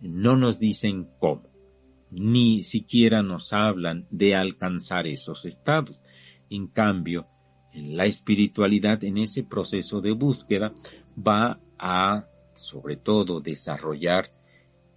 no 0.00 0.36
nos 0.36 0.58
dicen 0.58 1.08
cómo 1.18 1.48
ni 2.10 2.62
siquiera 2.62 3.22
nos 3.22 3.52
hablan 3.52 4.06
de 4.10 4.34
alcanzar 4.34 5.06
esos 5.06 5.44
estados. 5.44 6.02
En 6.50 6.68
cambio, 6.68 7.26
la 7.74 8.06
espiritualidad 8.06 9.02
en 9.04 9.18
ese 9.18 9.44
proceso 9.44 10.00
de 10.00 10.12
búsqueda 10.12 10.72
va 11.16 11.60
a, 11.78 12.26
sobre 12.54 12.96
todo, 12.96 13.40
desarrollar 13.40 14.32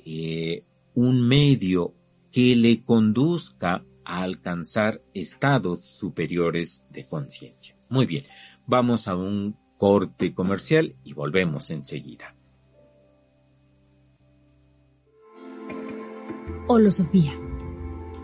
eh, 0.06 0.64
un 0.94 1.28
medio 1.28 1.94
que 2.32 2.56
le 2.56 2.84
conduzca 2.84 3.84
a 4.04 4.24
alcanzar 4.24 5.02
estados 5.14 5.86
superiores 5.86 6.86
de 6.90 7.06
conciencia. 7.06 7.76
Muy 7.90 8.06
bien, 8.06 8.26
vamos 8.72 9.10
a 9.10 9.18
un 9.18 9.58
corte 9.78 10.34
comercial 10.34 10.96
y 11.04 11.14
volvemos 11.14 11.70
enseguida. 11.72 12.34
Holosofía. 16.70 17.34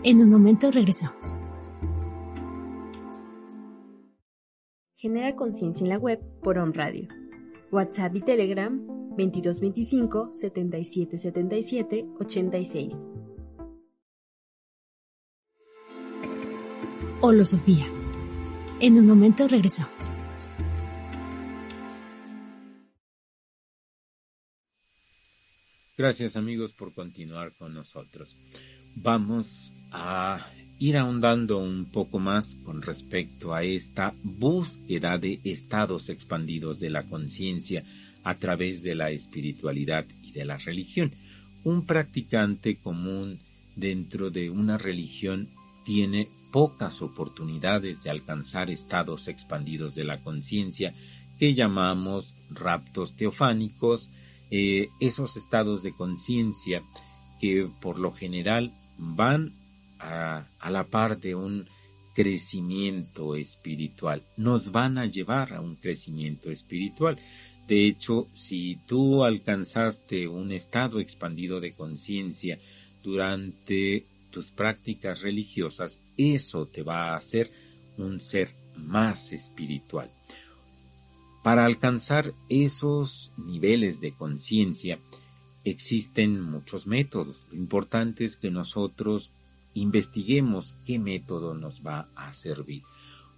En 0.04 0.22
un 0.22 0.30
momento 0.30 0.70
regresamos. 0.70 1.36
Genera 4.96 5.36
conciencia 5.36 5.84
en 5.84 5.90
la 5.90 5.98
web 5.98 6.18
por 6.42 6.56
On 6.56 6.72
Radio. 6.72 7.08
WhatsApp 7.70 8.16
y 8.16 8.20
Telegram 8.22 8.80
2225 9.18 10.30
7777 10.32 12.08
86. 12.20 13.06
Holosofía. 17.20 17.84
En 18.80 18.98
un 18.98 19.06
momento 19.06 19.46
regresamos. 19.46 20.14
Gracias 25.98 26.36
amigos 26.36 26.74
por 26.74 26.94
continuar 26.94 27.54
con 27.54 27.74
nosotros. 27.74 28.36
Vamos 28.94 29.72
a 29.90 30.46
ir 30.78 30.96
ahondando 30.96 31.58
un 31.58 31.86
poco 31.86 32.20
más 32.20 32.54
con 32.62 32.82
respecto 32.82 33.52
a 33.52 33.64
esta 33.64 34.14
búsqueda 34.22 35.18
de 35.18 35.40
estados 35.42 36.08
expandidos 36.08 36.78
de 36.78 36.90
la 36.90 37.02
conciencia 37.02 37.82
a 38.22 38.36
través 38.36 38.84
de 38.84 38.94
la 38.94 39.10
espiritualidad 39.10 40.06
y 40.22 40.30
de 40.30 40.44
la 40.44 40.56
religión. 40.58 41.10
Un 41.64 41.84
practicante 41.84 42.76
común 42.76 43.40
dentro 43.74 44.30
de 44.30 44.50
una 44.50 44.78
religión 44.78 45.48
tiene 45.84 46.28
pocas 46.52 47.02
oportunidades 47.02 48.04
de 48.04 48.10
alcanzar 48.10 48.70
estados 48.70 49.26
expandidos 49.26 49.96
de 49.96 50.04
la 50.04 50.22
conciencia 50.22 50.94
que 51.40 51.54
llamamos 51.54 52.36
raptos 52.50 53.16
teofánicos, 53.16 54.10
eh, 54.50 54.88
esos 55.00 55.36
estados 55.36 55.82
de 55.82 55.92
conciencia 55.92 56.82
que 57.40 57.68
por 57.80 57.98
lo 57.98 58.12
general 58.12 58.72
van 58.96 59.54
a, 59.98 60.46
a 60.58 60.70
la 60.70 60.84
par 60.84 61.20
de 61.20 61.34
un 61.34 61.66
crecimiento 62.14 63.36
espiritual, 63.36 64.22
nos 64.36 64.72
van 64.72 64.98
a 64.98 65.06
llevar 65.06 65.52
a 65.52 65.60
un 65.60 65.76
crecimiento 65.76 66.50
espiritual. 66.50 67.18
De 67.66 67.86
hecho, 67.86 68.28
si 68.32 68.76
tú 68.86 69.24
alcanzaste 69.24 70.26
un 70.26 70.50
estado 70.50 70.98
expandido 70.98 71.60
de 71.60 71.74
conciencia 71.74 72.58
durante 73.02 74.06
tus 74.30 74.50
prácticas 74.50 75.22
religiosas, 75.22 76.00
eso 76.16 76.66
te 76.66 76.82
va 76.82 77.10
a 77.12 77.16
hacer 77.16 77.50
un 77.98 78.18
ser 78.18 78.50
más 78.76 79.32
espiritual 79.32 80.10
Para 81.48 81.64
alcanzar 81.64 82.34
esos 82.50 83.32
niveles 83.38 84.02
de 84.02 84.12
conciencia 84.12 84.98
existen 85.64 86.42
muchos 86.42 86.86
métodos. 86.86 87.46
Lo 87.50 87.56
importante 87.56 88.26
es 88.26 88.36
que 88.36 88.50
nosotros 88.50 89.30
investiguemos 89.72 90.76
qué 90.84 90.98
método 90.98 91.54
nos 91.54 91.80
va 91.80 92.10
a 92.14 92.34
servir. 92.34 92.82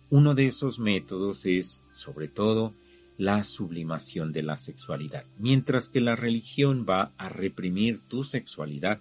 Uno 0.08 0.34
de 0.34 0.48
esos 0.48 0.80
métodos 0.80 1.46
es, 1.46 1.84
sobre 1.88 2.26
todo, 2.26 2.74
la 3.16 3.44
sublimación 3.44 4.32
de 4.32 4.42
la 4.42 4.58
sexualidad. 4.58 5.24
Mientras 5.38 5.88
que 5.88 6.00
la 6.00 6.16
religión 6.16 6.84
va 6.90 7.12
a 7.16 7.28
reprimir 7.28 8.00
tu 8.08 8.24
sexualidad, 8.24 8.98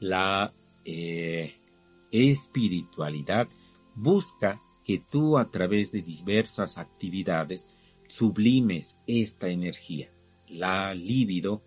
la 0.00 0.52
eh, 0.84 1.54
espiritualidad 2.10 3.46
busca 3.94 4.60
que 4.84 4.98
tú 4.98 5.38
a 5.38 5.48
través 5.48 5.92
de 5.92 6.02
diversas 6.02 6.76
actividades 6.76 7.68
sublimes 8.08 8.98
esta 9.06 9.48
energía. 9.48 10.12
La 10.48 10.94
libido 10.94 11.62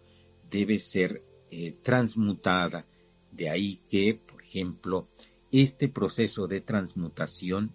debe 0.50 0.80
ser 0.80 1.24
eh, 1.50 1.78
transmutada. 1.82 2.86
De 3.32 3.50
ahí 3.50 3.82
que, 3.90 4.14
por 4.14 4.42
ejemplo, 4.42 5.08
este 5.52 5.88
proceso 5.88 6.48
de 6.48 6.62
transmutación 6.62 7.74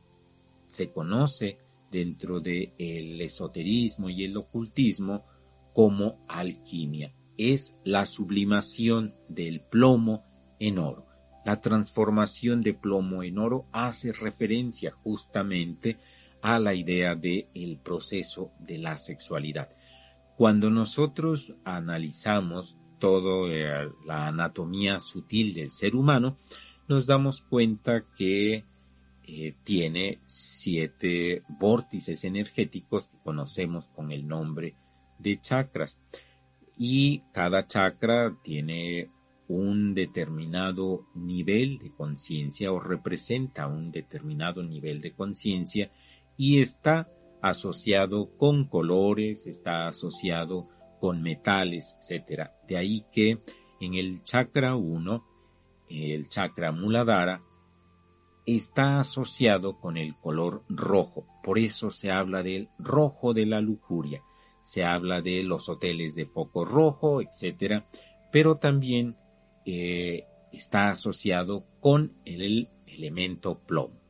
se 0.69 0.91
conoce 0.91 1.59
dentro 1.91 2.41
del 2.41 3.21
esoterismo 3.21 4.11
y 4.11 4.25
el 4.25 4.37
ocultismo 4.37 5.25
como 5.73 6.25
alquimia. 6.29 7.15
Es 7.39 7.75
la 7.85 8.07
sublimación 8.07 9.15
del 9.29 9.61
plomo 9.61 10.25
en 10.59 10.79
oro. 10.79 11.07
La 11.45 11.61
transformación 11.61 12.61
de 12.61 12.75
plomo 12.75 13.23
en 13.23 13.39
oro 13.39 13.67
hace 13.73 14.13
referencia 14.13 14.91
justamente 14.91 15.93
a 15.93 16.16
la 16.43 16.75
idea 16.75 17.15
del 17.15 17.49
el 17.55 17.79
proceso 17.79 18.53
de 18.61 18.79
la 18.79 18.97
sexualidad. 18.97 19.69
Cuando 20.37 20.71
nosotros 20.71 21.55
analizamos 21.65 22.77
toda 22.99 23.49
eh, 23.51 23.91
la 24.07 24.29
anatomía 24.29 25.01
sutil 25.01 25.55
del 25.55 25.71
ser 25.71 25.97
humano, 25.97 26.39
nos 26.89 27.07
damos 27.07 27.43
cuenta 27.43 28.05
que 28.17 28.65
eh, 29.25 29.55
tiene 29.65 30.21
siete 30.27 31.43
vórtices 31.49 32.25
energéticos 32.25 33.09
que 33.09 33.19
conocemos 33.25 33.89
con 33.89 34.13
el 34.13 34.27
nombre 34.27 34.75
de 35.19 35.37
chakras. 35.41 36.01
Y 36.79 37.23
cada 37.33 37.67
chakra 37.67 38.37
tiene 38.43 39.11
un 39.49 39.95
determinado 39.95 41.07
nivel 41.15 41.79
de 41.79 41.91
conciencia 41.93 42.73
o 42.73 42.81
representa 42.81 43.67
un 43.67 43.91
determinado 43.91 44.63
nivel 44.63 45.01
de 45.01 45.13
conciencia 45.13 45.91
y 46.37 46.61
está 46.61 47.09
asociado 47.43 48.37
con 48.37 48.67
colores, 48.67 49.47
está 49.47 49.89
asociado 49.89 50.69
con 51.01 51.23
metales, 51.23 51.97
etc. 52.09 52.51
De 52.67 52.77
ahí 52.77 53.05
que 53.13 53.43
en 53.81 53.95
el 53.95 54.23
chakra 54.23 54.75
1, 54.77 55.25
el 55.91 56.29
chakra 56.29 56.73
muladhara, 56.73 57.43
está 58.47 59.01
asociado 59.01 59.79
con 59.79 59.97
el 59.97 60.17
color 60.17 60.65
rojo. 60.69 61.27
Por 61.43 61.59
eso 61.59 61.91
se 61.91 62.11
habla 62.11 62.43
del 62.43 62.69
rojo 62.79 63.35
de 63.35 63.47
la 63.47 63.61
lujuria. 63.61 64.23
Se 64.63 64.85
habla 64.85 65.21
de 65.21 65.43
los 65.43 65.69
hoteles 65.69 66.15
de 66.15 66.27
foco 66.27 66.65
rojo, 66.65 67.21
etc. 67.21 67.85
Pero 68.33 68.57
también 68.57 69.17
eh, 69.65 70.25
está 70.53 70.91
asociado 70.91 71.65
con 71.81 72.15
el 72.25 72.69
elemento 72.87 73.59
plomo. 73.61 74.06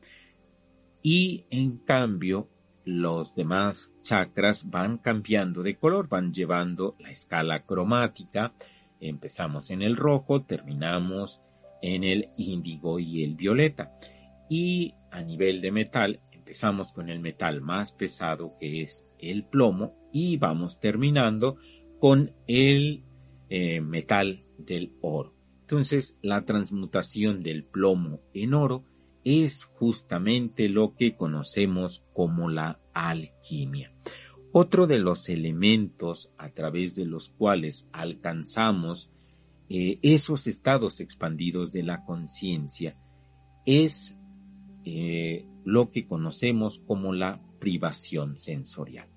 Y 1.09 1.45
en 1.51 1.77
cambio, 1.77 2.49
los 2.83 3.33
demás 3.33 3.95
chakras 4.01 4.69
van 4.69 4.97
cambiando 4.97 5.63
de 5.63 5.77
color, 5.77 6.09
van 6.09 6.33
llevando 6.33 6.97
la 6.99 7.11
escala 7.11 7.63
cromática. 7.63 8.53
Empezamos 8.99 9.71
en 9.71 9.83
el 9.83 9.95
rojo, 9.95 10.43
terminamos 10.43 11.41
en 11.81 12.03
el 12.03 12.31
índigo 12.35 12.99
y 12.99 13.23
el 13.23 13.35
violeta. 13.35 13.97
Y 14.49 14.95
a 15.09 15.23
nivel 15.23 15.61
de 15.61 15.71
metal, 15.71 16.19
empezamos 16.33 16.91
con 16.91 17.07
el 17.07 17.21
metal 17.21 17.61
más 17.61 17.93
pesado 17.93 18.57
que 18.59 18.81
es 18.81 19.07
el 19.17 19.45
plomo 19.45 20.09
y 20.11 20.35
vamos 20.35 20.81
terminando 20.81 21.55
con 22.01 22.33
el 22.47 23.05
eh, 23.47 23.79
metal 23.79 24.43
del 24.57 24.91
oro. 24.99 25.33
Entonces, 25.61 26.17
la 26.21 26.43
transmutación 26.43 27.43
del 27.43 27.63
plomo 27.63 28.19
en 28.33 28.53
oro 28.53 28.83
es 29.27 29.65
justamente 29.65 30.69
lo 30.69 30.95
que 30.95 31.17
conocemos 31.17 32.05
como 32.13 32.49
la 32.49 32.79
alquimia. 32.93 33.91
Otro 34.53 34.87
de 34.87 34.99
los 34.99 35.27
elementos 35.27 36.31
a 36.37 36.49
través 36.51 36.95
de 36.95 37.03
los 37.05 37.27
cuales 37.27 37.89
alcanzamos 37.91 39.11
eh, 39.67 39.99
esos 40.01 40.47
estados 40.47 41.01
expandidos 41.01 41.73
de 41.73 41.83
la 41.83 42.05
conciencia 42.05 42.95
es 43.65 44.17
eh, 44.85 45.45
lo 45.65 45.91
que 45.91 46.07
conocemos 46.07 46.79
como 46.87 47.11
la 47.11 47.41
privación 47.59 48.37
sensorial. 48.37 49.09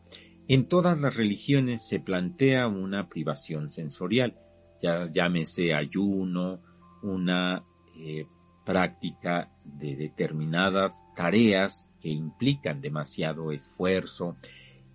En 0.49 0.67
todas 0.67 1.01
las 1.01 1.17
religiones 1.17 1.87
se 1.87 2.01
plantea 2.01 2.67
una 2.67 3.09
privación 3.09 3.71
sensorial, 3.71 4.37
ya 4.83 5.05
llámese 5.05 5.73
ayuno, 5.73 6.61
una 7.01 7.65
eh, 7.97 8.27
práctica 8.65 9.51
de 9.79 9.97
determinadas 9.97 10.93
tareas 11.15 11.89
que 12.01 12.09
implican 12.09 12.81
demasiado 12.81 13.53
esfuerzo 13.53 14.37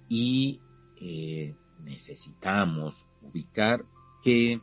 y 0.09 0.61
eh, 0.99 1.55
necesitamos 1.83 3.05
ubicar 3.21 3.85
que 4.23 4.61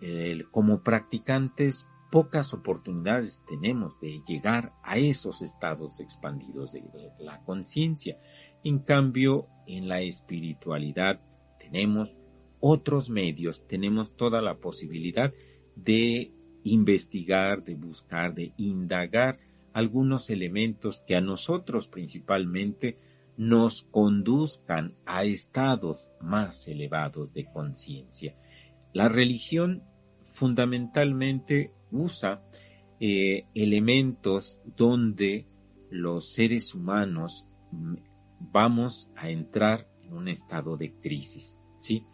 eh, 0.00 0.44
como 0.50 0.82
practicantes 0.82 1.86
pocas 2.10 2.52
oportunidades 2.52 3.42
tenemos 3.48 3.98
de 4.00 4.20
llegar 4.26 4.72
a 4.82 4.98
esos 4.98 5.40
estados 5.40 5.98
expandidos 6.00 6.72
de 6.72 6.82
la 7.18 7.42
conciencia. 7.44 8.18
En 8.64 8.80
cambio, 8.80 9.46
en 9.66 9.88
la 9.88 10.02
espiritualidad 10.02 11.20
tenemos 11.58 12.14
otros 12.60 13.08
medios, 13.08 13.66
tenemos 13.66 14.14
toda 14.14 14.42
la 14.42 14.56
posibilidad 14.56 15.32
de 15.74 16.32
investigar, 16.64 17.64
de 17.64 17.74
buscar, 17.74 18.34
de 18.34 18.52
indagar 18.56 19.38
algunos 19.72 20.30
elementos 20.30 21.02
que 21.06 21.16
a 21.16 21.20
nosotros 21.20 21.88
principalmente 21.88 22.98
nos 23.36 23.84
conduzcan 23.84 24.94
a 25.06 25.24
estados 25.24 26.10
más 26.20 26.68
elevados 26.68 27.32
de 27.32 27.46
conciencia. 27.46 28.36
La 28.92 29.08
religión 29.08 29.82
fundamentalmente 30.32 31.72
usa 31.90 32.42
eh, 33.00 33.46
elementos 33.54 34.60
donde 34.76 35.46
los 35.90 36.32
seres 36.32 36.74
humanos 36.74 37.46
mm, 37.70 37.94
vamos 38.38 39.10
a 39.16 39.30
entrar 39.30 39.88
en 40.02 40.12
un 40.14 40.28
estado 40.28 40.76
de 40.76 40.92
crisis, 40.94 41.58
¿sí? 41.76 42.06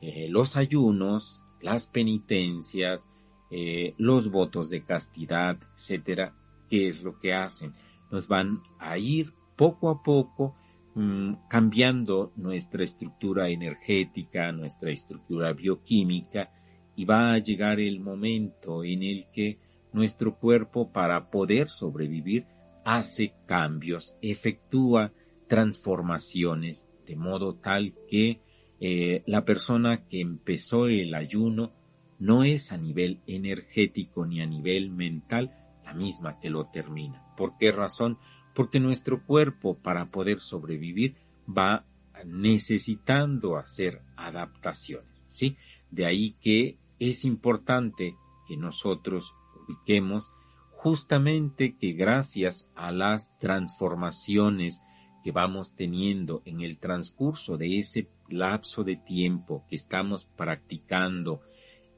Eh, 0.00 0.28
los 0.28 0.56
ayunos, 0.56 1.42
las 1.60 1.86
penitencias, 1.86 3.08
eh, 3.56 3.94
los 3.98 4.32
votos 4.32 4.68
de 4.68 4.82
castidad, 4.82 5.56
etcétera, 5.76 6.34
¿qué 6.68 6.88
es 6.88 7.04
lo 7.04 7.20
que 7.20 7.32
hacen? 7.32 7.72
Nos 8.10 8.26
van 8.26 8.60
a 8.80 8.98
ir 8.98 9.32
poco 9.54 9.90
a 9.90 10.02
poco 10.02 10.56
mm, 10.96 11.34
cambiando 11.48 12.32
nuestra 12.34 12.82
estructura 12.82 13.48
energética, 13.48 14.50
nuestra 14.50 14.90
estructura 14.90 15.52
bioquímica, 15.52 16.50
y 16.96 17.04
va 17.04 17.32
a 17.32 17.38
llegar 17.38 17.78
el 17.78 18.00
momento 18.00 18.82
en 18.82 19.04
el 19.04 19.26
que 19.32 19.60
nuestro 19.92 20.34
cuerpo 20.34 20.90
para 20.90 21.30
poder 21.30 21.68
sobrevivir 21.68 22.46
hace 22.84 23.34
cambios, 23.46 24.16
efectúa 24.20 25.12
transformaciones 25.46 26.88
de 27.06 27.14
modo 27.14 27.54
tal 27.54 27.94
que 28.08 28.40
eh, 28.80 29.22
la 29.26 29.44
persona 29.44 30.08
que 30.08 30.20
empezó 30.20 30.88
el 30.88 31.14
ayuno 31.14 31.83
no 32.24 32.42
es 32.42 32.72
a 32.72 32.78
nivel 32.78 33.20
energético 33.26 34.24
ni 34.24 34.40
a 34.40 34.46
nivel 34.46 34.88
mental 34.88 35.54
la 35.84 35.92
misma 35.92 36.40
que 36.40 36.48
lo 36.48 36.64
termina. 36.68 37.22
¿Por 37.36 37.58
qué 37.58 37.70
razón? 37.70 38.16
Porque 38.54 38.80
nuestro 38.80 39.22
cuerpo 39.26 39.76
para 39.76 40.06
poder 40.06 40.40
sobrevivir 40.40 41.16
va 41.46 41.84
necesitando 42.24 43.58
hacer 43.58 44.00
adaptaciones, 44.16 45.22
¿sí? 45.26 45.58
De 45.90 46.06
ahí 46.06 46.34
que 46.40 46.78
es 46.98 47.26
importante 47.26 48.16
que 48.48 48.56
nosotros 48.56 49.34
ubiquemos 49.62 50.30
justamente 50.70 51.76
que 51.76 51.92
gracias 51.92 52.66
a 52.74 52.90
las 52.90 53.38
transformaciones 53.38 54.80
que 55.22 55.30
vamos 55.30 55.74
teniendo 55.76 56.40
en 56.46 56.62
el 56.62 56.78
transcurso 56.78 57.58
de 57.58 57.80
ese 57.80 58.08
lapso 58.30 58.82
de 58.82 58.96
tiempo 58.96 59.66
que 59.68 59.76
estamos 59.76 60.24
practicando 60.24 61.42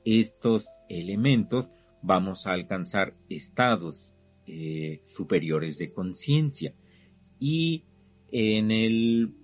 estos 0.07 0.66
elementos, 0.88 1.70
vamos 2.00 2.46
a 2.46 2.52
alcanzar 2.52 3.14
estados 3.28 4.14
eh, 4.46 5.02
superiores 5.04 5.76
de 5.76 5.92
conciencia. 5.92 6.74
Y 7.38 7.84
en 8.30 8.70
el 8.70 9.34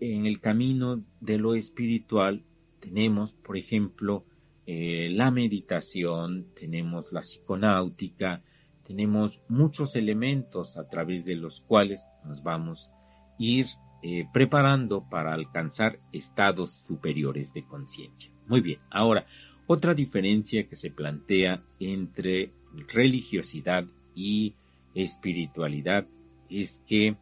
en 0.00 0.26
el 0.26 0.40
camino 0.40 1.02
de 1.20 1.38
lo 1.38 1.54
espiritual 1.54 2.44
tenemos, 2.80 3.32
por 3.32 3.56
ejemplo, 3.56 4.26
eh, 4.66 5.08
la 5.10 5.30
meditación, 5.30 6.48
tenemos 6.54 7.12
la 7.12 7.20
psiconáutica, 7.20 8.42
tenemos 8.82 9.40
muchos 9.48 9.96
elementos 9.96 10.76
a 10.76 10.88
través 10.88 11.24
de 11.24 11.36
los 11.36 11.62
cuales 11.62 12.06
nos 12.24 12.42
vamos 12.42 12.90
a 12.90 12.94
ir 13.38 13.66
eh, 14.02 14.26
preparando 14.32 15.08
para 15.08 15.32
alcanzar 15.32 16.00
estados 16.12 16.74
superiores 16.74 17.54
de 17.54 17.64
conciencia. 17.64 18.30
Muy 18.46 18.60
bien, 18.60 18.80
ahora, 18.90 19.26
otra 19.66 19.94
diferencia 19.94 20.66
que 20.66 20.76
se 20.76 20.90
plantea 20.90 21.62
entre 21.80 22.52
religiosidad 22.92 23.84
y 24.14 24.54
espiritualidad 24.94 26.06
es 26.50 26.82
que 26.86 27.16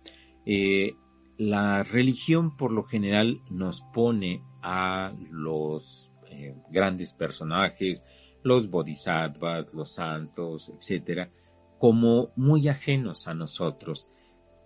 eh, 0.45 0.95
la 1.39 1.83
religión 1.83 2.57
por 2.57 2.73
lo 2.73 2.85
general 2.85 3.41
nos 3.51 3.83
pone 3.95 4.43
a 4.63 5.13
los 5.31 6.11
eh, 6.29 6.55
grandes 6.71 7.13
personajes, 7.13 8.05
los 8.43 8.69
bodhisattvas, 8.71 9.73
los 9.73 9.93
santos, 9.93 10.71
etcétera, 10.77 11.31
como 11.79 12.33
muy 12.37 12.69
ajenos 12.69 13.29
a 13.29 13.35
nosotros, 13.35 14.09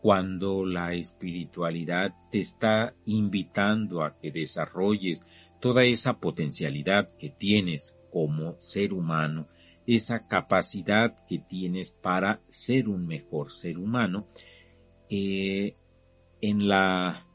cuando 0.03 0.65
la 0.65 0.95
espiritualidad 0.95 2.15
te 2.31 2.41
está 2.41 2.95
invitando 3.07 4.05
a 4.05 4.17
que 4.19 4.31
desarrolles 4.31 5.23
toda 5.61 5.85
esa 5.85 6.19
potencialidad 6.19 7.17
que 7.19 7.31
tienes 7.31 7.97
como 8.13 8.57
ser 8.61 8.93
humano, 8.93 9.49
esa 9.87 10.27
capacidad 10.27 11.25
que 11.27 11.39
tienes 11.39 11.91
para 11.91 12.41
ser 12.49 12.89
un 12.89 13.07
mejor 13.07 13.53
ser 13.53 13.79
humano, 13.79 14.27
eh, 15.09 15.77
en 16.41 16.69
la 16.69 17.27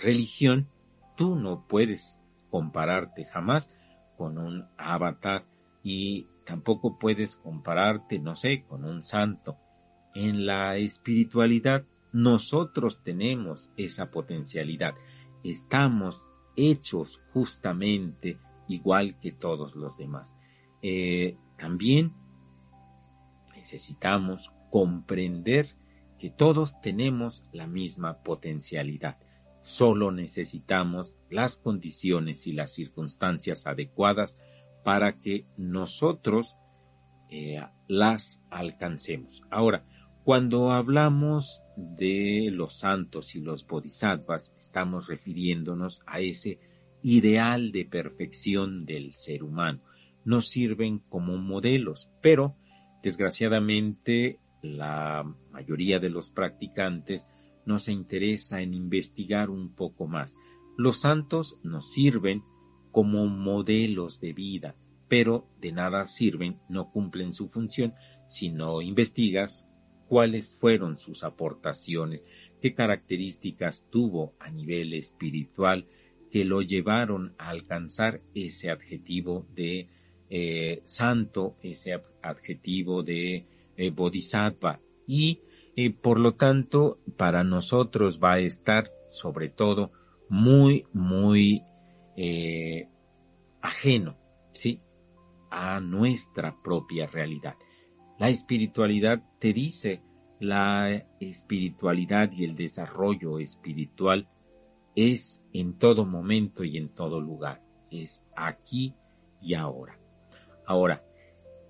religión 0.00 0.68
tú 1.16 1.36
no 1.36 1.66
puedes 1.66 2.22
compararte 2.50 3.24
jamás 3.24 3.74
con 4.16 4.38
un 4.38 4.66
avatar 4.76 5.44
y 5.82 6.26
tampoco 6.44 6.98
puedes 6.98 7.36
compararte, 7.36 8.18
no 8.18 8.34
sé, 8.34 8.64
con 8.64 8.84
un 8.84 9.02
santo. 9.02 9.56
En 10.14 10.46
la 10.46 10.76
espiritualidad 10.76 11.84
nosotros 12.12 13.02
tenemos 13.02 13.70
esa 13.76 14.10
potencialidad. 14.10 14.94
Estamos 15.44 16.32
hechos 16.56 17.22
justamente 17.32 18.38
igual 18.68 19.18
que 19.20 19.32
todos 19.32 19.74
los 19.76 19.96
demás. 19.96 20.34
Eh, 20.82 21.36
también 21.56 22.12
necesitamos 23.54 24.52
comprender 24.70 25.76
que 26.18 26.30
todos 26.30 26.80
tenemos 26.80 27.48
la 27.52 27.66
misma 27.66 28.22
potencialidad. 28.22 29.18
Solo 29.62 30.12
necesitamos 30.12 31.16
las 31.28 31.58
condiciones 31.58 32.46
y 32.46 32.52
las 32.52 32.72
circunstancias 32.72 33.66
adecuadas 33.66 34.36
para 34.84 35.20
que 35.20 35.46
nosotros 35.56 36.56
eh, 37.28 37.60
las 37.88 38.42
alcancemos. 38.50 39.42
Ahora, 39.50 39.84
cuando 40.26 40.72
hablamos 40.72 41.62
de 41.76 42.50
los 42.50 42.78
santos 42.78 43.36
y 43.36 43.40
los 43.40 43.64
bodhisattvas, 43.64 44.52
estamos 44.58 45.06
refiriéndonos 45.06 46.02
a 46.04 46.18
ese 46.18 46.58
ideal 47.00 47.70
de 47.70 47.84
perfección 47.84 48.86
del 48.86 49.12
ser 49.12 49.44
humano. 49.44 49.82
Nos 50.24 50.48
sirven 50.48 50.98
como 50.98 51.36
modelos, 51.36 52.10
pero 52.22 52.56
desgraciadamente 53.04 54.40
la 54.62 55.32
mayoría 55.52 56.00
de 56.00 56.10
los 56.10 56.28
practicantes 56.30 57.28
no 57.64 57.78
se 57.78 57.92
interesa 57.92 58.62
en 58.62 58.74
investigar 58.74 59.48
un 59.48 59.76
poco 59.76 60.08
más. 60.08 60.34
Los 60.76 61.02
santos 61.02 61.56
nos 61.62 61.92
sirven 61.92 62.42
como 62.90 63.28
modelos 63.28 64.18
de 64.20 64.32
vida, 64.32 64.74
pero 65.06 65.46
de 65.60 65.70
nada 65.70 66.04
sirven, 66.04 66.58
no 66.68 66.90
cumplen 66.90 67.32
su 67.32 67.48
función 67.48 67.94
si 68.26 68.50
no 68.50 68.82
investigas 68.82 69.65
cuáles 70.08 70.56
fueron 70.56 70.98
sus 70.98 71.24
aportaciones, 71.24 72.24
qué 72.60 72.74
características 72.74 73.86
tuvo 73.90 74.34
a 74.38 74.50
nivel 74.50 74.94
espiritual 74.94 75.86
que 76.30 76.44
lo 76.44 76.62
llevaron 76.62 77.34
a 77.38 77.50
alcanzar 77.50 78.20
ese 78.34 78.70
adjetivo 78.70 79.46
de 79.54 79.88
eh, 80.28 80.82
santo, 80.84 81.56
ese 81.62 82.00
adjetivo 82.22 83.02
de 83.02 83.46
eh, 83.76 83.90
bodhisattva. 83.90 84.80
Y 85.06 85.40
eh, 85.76 85.90
por 85.90 86.18
lo 86.18 86.34
tanto 86.34 86.98
para 87.16 87.44
nosotros 87.44 88.18
va 88.22 88.34
a 88.34 88.40
estar 88.40 88.90
sobre 89.08 89.50
todo 89.50 89.92
muy 90.28 90.84
muy 90.92 91.62
ajeno 93.60 94.16
sí 94.54 94.80
a 95.50 95.80
nuestra 95.80 96.56
propia 96.62 97.06
realidad 97.06 97.56
la 98.18 98.28
espiritualidad 98.28 99.22
te 99.38 99.52
dice 99.52 100.02
la 100.38 101.06
espiritualidad 101.20 102.30
y 102.32 102.44
el 102.44 102.54
desarrollo 102.54 103.38
espiritual 103.38 104.28
es 104.94 105.42
en 105.52 105.78
todo 105.78 106.04
momento 106.04 106.64
y 106.64 106.76
en 106.76 106.90
todo 106.90 107.20
lugar 107.20 107.62
es 107.90 108.24
aquí 108.34 108.94
y 109.40 109.54
ahora 109.54 109.98
ahora 110.66 111.02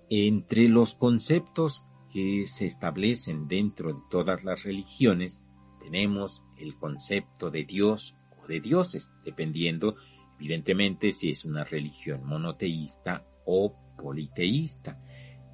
entre 0.09 0.69
los 0.69 0.95
conceptos 0.95 1.83
que 2.11 2.47
se 2.47 2.65
establecen 2.65 3.47
dentro 3.47 3.93
de 3.93 3.99
todas 4.09 4.43
las 4.43 4.63
religiones, 4.63 5.45
tenemos 5.81 6.43
el 6.57 6.75
concepto 6.77 7.51
de 7.51 7.65
Dios 7.65 8.15
o 8.41 8.47
de 8.47 8.61
dioses, 8.61 9.11
dependiendo 9.25 9.95
evidentemente 10.39 11.11
si 11.11 11.31
es 11.31 11.43
una 11.43 11.63
religión 11.63 12.25
monoteísta 12.25 13.25
o 13.45 13.75
politeísta. 13.97 15.01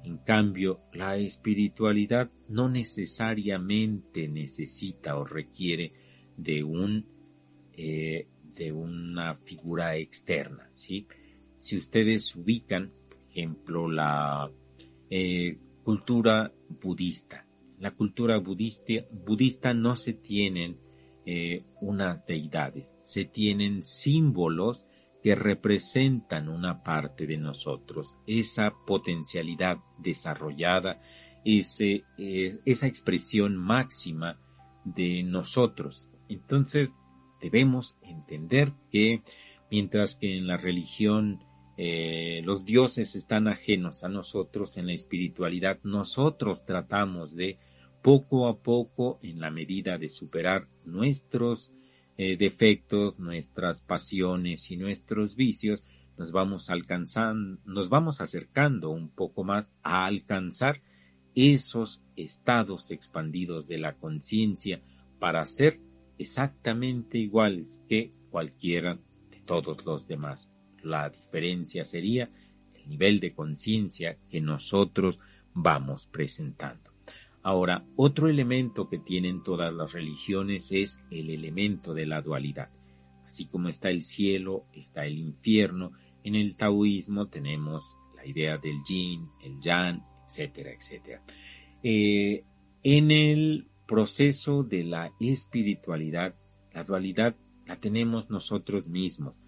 En 0.04 0.18
cambio, 0.18 0.82
la 0.92 1.16
espiritualidad 1.16 2.30
no 2.48 2.68
necesariamente 2.68 4.28
necesita 4.28 5.16
o 5.16 5.24
requiere 5.24 5.92
de 6.36 6.62
un 6.62 7.06
eh, 7.76 8.26
de 8.54 8.72
una 8.72 9.34
figura 9.34 9.96
externa, 9.96 10.70
¿sí? 10.74 11.06
Si 11.58 11.76
ustedes 11.76 12.36
ubican, 12.36 12.92
por 13.08 13.18
ejemplo, 13.30 13.90
la 13.90 14.48
eh, 15.10 15.58
cultura 15.82 16.52
budista. 16.80 17.46
La 17.80 17.90
cultura 17.92 18.38
budista, 18.38 18.92
budista 19.10 19.74
no 19.74 19.96
se 19.96 20.12
tienen 20.12 20.76
eh, 21.26 21.64
unas 21.80 22.26
deidades, 22.26 22.98
se 23.02 23.24
tienen 23.24 23.82
símbolos 23.82 24.86
que 25.24 25.34
representan 25.34 26.50
una 26.50 26.82
parte 26.82 27.26
de 27.26 27.38
nosotros, 27.38 28.18
esa 28.26 28.74
potencialidad 28.86 29.78
desarrollada, 29.96 31.00
ese, 31.46 32.04
eh, 32.18 32.58
esa 32.66 32.86
expresión 32.88 33.56
máxima 33.56 34.38
de 34.84 35.22
nosotros. 35.22 36.10
Entonces 36.28 36.92
debemos 37.40 37.96
entender 38.02 38.74
que 38.92 39.22
mientras 39.70 40.14
que 40.14 40.36
en 40.36 40.46
la 40.46 40.58
religión 40.58 41.42
eh, 41.78 42.42
los 42.44 42.66
dioses 42.66 43.14
están 43.16 43.48
ajenos 43.48 44.04
a 44.04 44.10
nosotros 44.10 44.76
en 44.76 44.88
la 44.88 44.92
espiritualidad. 44.92 45.78
Nosotros 45.84 46.66
tratamos 46.66 47.34
de 47.34 47.58
poco 48.02 48.46
a 48.46 48.58
poco, 48.58 49.18
en 49.22 49.40
la 49.40 49.50
medida 49.50 49.96
de 49.96 50.10
superar 50.10 50.68
nuestros 50.84 51.72
eh, 52.16 52.36
defectos, 52.36 53.18
nuestras 53.18 53.80
pasiones 53.80 54.70
y 54.70 54.76
nuestros 54.76 55.34
vicios, 55.34 55.82
nos 56.16 56.30
vamos 56.30 56.70
alcanzando, 56.70 57.60
nos 57.64 57.88
vamos 57.88 58.20
acercando 58.20 58.90
un 58.90 59.08
poco 59.08 59.42
más 59.42 59.72
a 59.82 60.06
alcanzar 60.06 60.80
esos 61.34 62.04
estados 62.14 62.90
expandidos 62.92 63.66
de 63.66 63.78
la 63.78 63.94
conciencia 63.94 64.80
para 65.18 65.44
ser 65.46 65.80
exactamente 66.18 67.18
iguales 67.18 67.80
que 67.88 68.12
cualquiera 68.30 68.98
de 69.30 69.40
todos 69.40 69.84
los 69.84 70.06
demás. 70.06 70.50
La 70.82 71.08
diferencia 71.10 71.84
sería 71.84 72.30
el 72.74 72.88
nivel 72.88 73.18
de 73.18 73.34
conciencia 73.34 74.18
que 74.28 74.40
nosotros 74.40 75.18
vamos 75.52 76.06
presentando. 76.06 76.93
Ahora, 77.44 77.86
otro 77.94 78.28
elemento 78.28 78.88
que 78.88 78.98
tienen 78.98 79.44
todas 79.44 79.72
las 79.72 79.92
religiones 79.92 80.72
es 80.72 80.98
el 81.10 81.30
elemento 81.30 81.94
de 81.94 82.06
la 82.06 82.20
dualidad. 82.20 82.70
Así 83.24 83.46
como 83.46 83.68
está 83.68 83.90
el 83.90 84.02
cielo, 84.02 84.64
está 84.72 85.06
el 85.06 85.18
infierno, 85.18 85.92
en 86.24 86.34
el 86.34 86.56
taoísmo 86.56 87.28
tenemos 87.28 87.96
la 88.16 88.26
idea 88.26 88.58
del 88.58 88.82
yin, 88.82 89.28
el 89.42 89.60
yang, 89.60 90.02
etcétera, 90.26 90.72
etcétera. 90.72 91.22
Eh, 91.82 92.44
en 92.82 93.10
el 93.12 93.68
proceso 93.86 94.64
de 94.64 94.82
la 94.82 95.12
espiritualidad, 95.20 96.34
la 96.72 96.82
dualidad 96.82 97.36
la 97.66 97.76
tenemos 97.76 98.30
nosotros 98.30 98.88
mismos 98.88 99.38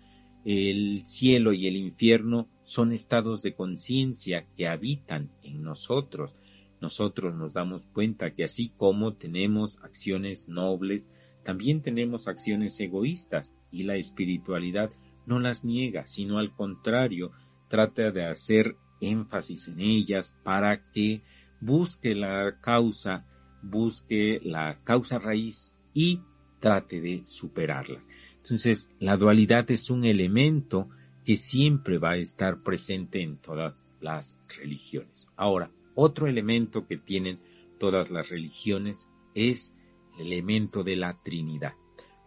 el 0.46 1.04
cielo 1.04 1.52
y 1.52 1.66
el 1.66 1.76
infierno 1.76 2.48
son 2.62 2.92
estados 2.92 3.42
de 3.42 3.56
conciencia 3.56 4.46
que 4.56 4.68
habitan 4.68 5.32
en 5.42 5.64
nosotros. 5.64 6.36
Nosotros 6.80 7.34
nos 7.34 7.54
damos 7.54 7.86
cuenta 7.92 8.34
que 8.34 8.44
así 8.44 8.72
como 8.76 9.14
tenemos 9.14 9.78
acciones 9.82 10.48
nobles, 10.48 11.10
también 11.42 11.82
tenemos 11.82 12.28
acciones 12.28 12.78
egoístas 12.80 13.56
y 13.70 13.84
la 13.84 13.96
espiritualidad 13.96 14.90
no 15.26 15.38
las 15.40 15.64
niega, 15.64 16.06
sino 16.06 16.38
al 16.38 16.52
contrario, 16.54 17.32
trata 17.68 18.10
de 18.10 18.26
hacer 18.26 18.76
énfasis 19.00 19.68
en 19.68 19.80
ellas 19.80 20.36
para 20.42 20.90
que 20.90 21.22
busque 21.60 22.14
la 22.14 22.58
causa, 22.60 23.26
busque 23.62 24.40
la 24.42 24.80
causa 24.84 25.18
raíz 25.18 25.74
y 25.94 26.20
trate 26.60 27.00
de 27.00 27.24
superarlas. 27.26 28.08
Entonces, 28.42 28.90
la 29.00 29.16
dualidad 29.16 29.70
es 29.70 29.90
un 29.90 30.04
elemento 30.04 30.88
que 31.24 31.36
siempre 31.36 31.98
va 31.98 32.12
a 32.12 32.16
estar 32.18 32.62
presente 32.62 33.20
en 33.20 33.38
todas 33.38 33.86
las 34.00 34.38
religiones. 34.56 35.26
Ahora, 35.36 35.70
otro 35.96 36.28
elemento 36.28 36.86
que 36.86 36.98
tienen 36.98 37.40
todas 37.78 38.10
las 38.10 38.30
religiones 38.30 39.08
es 39.34 39.74
el 40.18 40.28
elemento 40.28 40.84
de 40.84 40.96
la 40.96 41.20
Trinidad. 41.22 41.72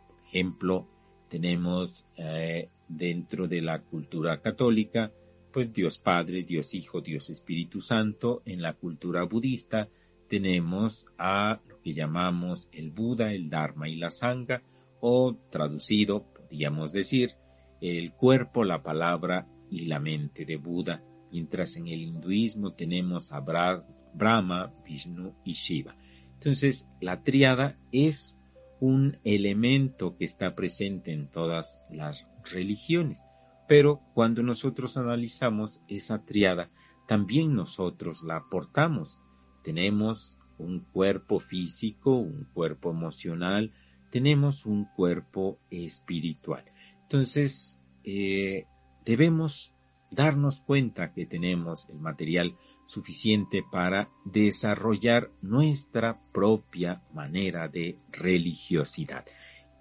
Por 0.09 0.27
ejemplo, 0.27 0.87
tenemos 1.29 2.05
eh, 2.17 2.69
dentro 2.87 3.47
de 3.47 3.61
la 3.61 3.81
cultura 3.81 4.41
católica, 4.41 5.11
pues 5.53 5.71
Dios 5.71 5.97
Padre, 5.99 6.43
Dios 6.43 6.73
Hijo, 6.73 7.01
Dios 7.01 7.29
Espíritu 7.29 7.81
Santo. 7.81 8.41
En 8.45 8.61
la 8.61 8.73
cultura 8.73 9.23
budista 9.23 9.87
tenemos 10.27 11.07
a 11.17 11.61
lo 11.67 11.81
que 11.81 11.93
llamamos 11.93 12.67
el 12.71 12.91
Buda, 12.91 13.33
el 13.33 13.49
Dharma 13.49 13.87
y 13.87 13.95
la 13.95 14.11
Sangha, 14.11 14.61
o 14.99 15.35
traducido, 15.49 16.25
podríamos 16.33 16.91
decir, 16.91 17.35
el 17.81 18.11
cuerpo, 18.13 18.63
la 18.63 18.83
palabra 18.83 19.47
y 19.69 19.85
la 19.85 19.99
mente 19.99 20.45
de 20.45 20.57
Buda, 20.57 21.03
mientras 21.31 21.75
en 21.75 21.87
el 21.87 22.01
hinduismo 22.01 22.73
tenemos 22.73 23.31
a 23.31 23.39
Brahma, 23.39 24.73
Vishnu 24.85 25.33
y 25.43 25.53
Shiva. 25.53 25.95
Entonces, 26.33 26.87
la 27.01 27.21
triada 27.23 27.77
es 27.91 28.37
un 28.79 29.17
elemento 29.23 30.15
que 30.15 30.25
está 30.25 30.55
presente 30.55 31.11
en 31.11 31.29
todas 31.29 31.81
las 31.89 32.25
religiones, 32.51 33.23
pero 33.67 34.01
cuando 34.13 34.41
nosotros 34.41 34.97
analizamos 34.97 35.81
esa 35.87 36.23
triada, 36.25 36.71
también 37.07 37.55
nosotros 37.55 38.23
la 38.23 38.37
aportamos. 38.37 39.19
Tenemos 39.63 40.37
un 40.57 40.81
cuerpo 40.81 41.39
físico, 41.39 42.15
un 42.15 42.45
cuerpo 42.53 42.91
emocional, 42.91 43.73
tenemos 44.11 44.65
un 44.65 44.85
cuerpo 44.85 45.59
espiritual. 45.69 46.65
Entonces, 47.03 47.79
eh, 48.03 48.65
debemos 49.05 49.73
darnos 50.11 50.61
cuenta 50.61 51.13
que 51.13 51.25
tenemos 51.25 51.87
el 51.89 51.99
material 51.99 52.55
suficiente 52.85 53.63
para 53.69 54.09
desarrollar 54.25 55.31
nuestra 55.41 56.19
propia 56.31 57.03
manera 57.13 57.67
de 57.67 57.97
religiosidad. 58.11 59.25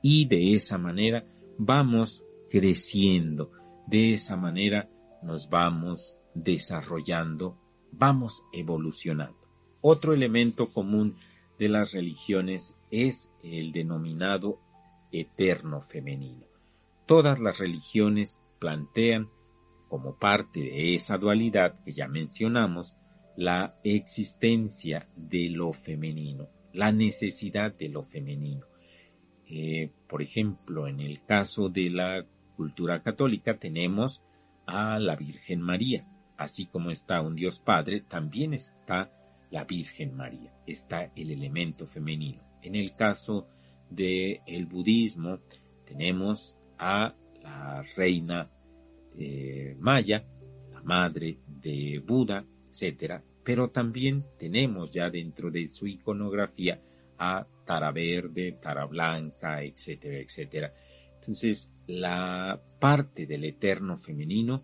Y 0.03 0.27
de 0.27 0.55
esa 0.55 0.79
manera 0.79 1.25
vamos 1.57 2.25
creciendo, 2.51 3.51
de 3.87 4.15
esa 4.15 4.37
manera 4.37 4.89
nos 5.23 5.49
vamos 5.49 6.19
desarrollando, 6.35 7.59
vamos 7.93 8.45
evolucionando. 8.53 9.39
Otro 9.81 10.13
elemento 10.13 10.69
común 10.69 11.17
de 11.59 11.69
las 11.69 11.93
religiones 11.93 12.77
es 12.91 13.33
el 13.43 13.73
denominado 13.73 14.61
eterno 15.11 15.81
femenino. 15.81 16.47
Todas 17.07 17.41
las 17.41 17.59
religiones 17.59 18.41
plantean 18.59 19.31
como 19.89 20.17
parte 20.17 20.61
de 20.61 20.95
esa 20.95 21.17
dualidad 21.19 21.75
que 21.85 21.93
ya 21.93 22.09
mencionamos, 22.09 22.95
la 23.37 23.77
existencia 23.85 25.09
de 25.15 25.49
lo 25.51 25.73
femenino, 25.73 26.49
la 26.73 26.91
necesidad 26.93 27.73
de 27.77 27.89
lo 27.89 28.03
femenino. 28.03 28.67
Eh, 29.47 29.91
por 30.09 30.23
ejemplo, 30.23 30.89
en 30.89 31.01
el 31.01 31.25
caso 31.25 31.69
de 31.69 31.89
la 31.89 32.27
cultura 32.57 33.03
católica 33.03 33.57
tenemos 33.57 34.23
a 34.67 34.99
la 34.99 35.17
Virgen 35.17 35.63
María. 35.63 36.07
Así 36.37 36.67
como 36.67 36.91
está 36.91 37.21
un 37.21 37.37
Dios 37.37 37.61
Padre, 37.61 38.01
también 38.01 38.55
está 38.55 39.11
la 39.51 39.65
Virgen 39.65 40.17
María, 40.17 40.53
está 40.67 41.11
el 41.15 41.31
elemento 41.31 41.87
femenino. 41.87 42.43
En 42.63 42.75
el 42.75 42.95
caso 42.95 43.47
del 43.89 44.41
el 44.47 44.67
budismo 44.67 45.39
tenemos 45.87 46.57
a 46.79 47.15
la 47.43 47.83
reina 47.97 48.51
eh, 49.19 49.77
maya, 49.79 50.25
la 50.73 50.81
madre 50.83 51.39
de 51.47 52.03
Buda, 52.05 52.45
etc. 52.71 53.21
Pero 53.43 53.71
también 53.71 54.25
tenemos 54.39 54.91
ya 54.91 55.11
dentro 55.11 55.51
de 55.51 55.69
su 55.69 55.87
iconografía 55.87 56.81
a 57.19 57.47
Tara 57.65 57.91
Verde, 57.91 58.59
Tara 58.61 58.87
Blanca, 58.87 59.63
etcétera, 59.63 60.19
etcétera. 60.19 60.73
Entonces, 61.21 61.71
la 61.87 62.61
parte 62.79 63.27
del 63.27 63.45
eterno 63.45 63.99
femenino 63.99 64.63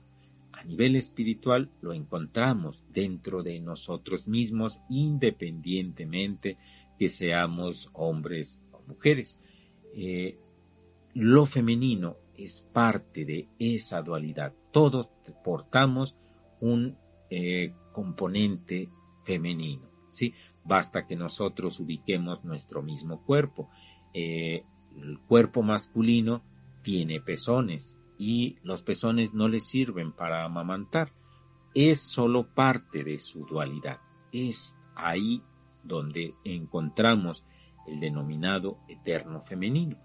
a 0.53 0.63
nivel 0.63 0.97
espiritual 0.97 1.71
lo 1.83 1.93
encontramos 1.93 2.83
dentro 2.91 3.43
de 3.43 3.61
nosotros 3.61 4.29
mismos 4.29 4.81
independientemente 4.89 6.57
que 6.99 7.09
seamos 7.09 7.91
hombres 7.93 8.63
o 8.73 8.81
mujeres. 8.87 9.39
Eh, 9.95 10.39
lo 11.15 11.47
femenino 11.47 12.17
es 12.37 12.63
parte 12.73 13.25
de 13.25 13.49
esa 13.59 14.03
dualidad. 14.03 14.53
Todos 14.73 15.11
portamos 15.43 16.17
un 16.61 16.97
eh, 17.31 17.75
componente 17.93 18.89
femenino, 19.25 19.89
¿sí? 20.11 20.35
Basta 20.65 21.07
que 21.07 21.17
nosotros 21.17 21.79
ubiquemos 21.81 22.45
nuestro 22.45 22.83
mismo 22.83 23.23
cuerpo. 23.25 23.69
Eh, 24.13 24.65
el 24.97 25.19
cuerpo 25.21 25.63
masculino 25.63 26.43
tiene 26.83 27.21
pezones 27.21 27.97
y 28.19 28.59
los 28.63 28.83
pezones 28.83 29.35
no 29.35 29.49
le 29.49 29.61
sirven 29.61 30.13
para 30.13 30.45
amamantar. 30.45 31.13
Es 31.75 32.01
solo 32.01 32.55
parte 32.55 33.03
de 33.05 33.19
su 33.19 33.45
dualidad. 33.45 33.99
Es 34.33 34.77
ahí 34.95 35.43
donde 35.83 36.35
encontramos 36.45 37.45
el 37.87 38.01
denominado 38.01 38.79
eterno 38.89 39.41
femenino. 39.41 39.99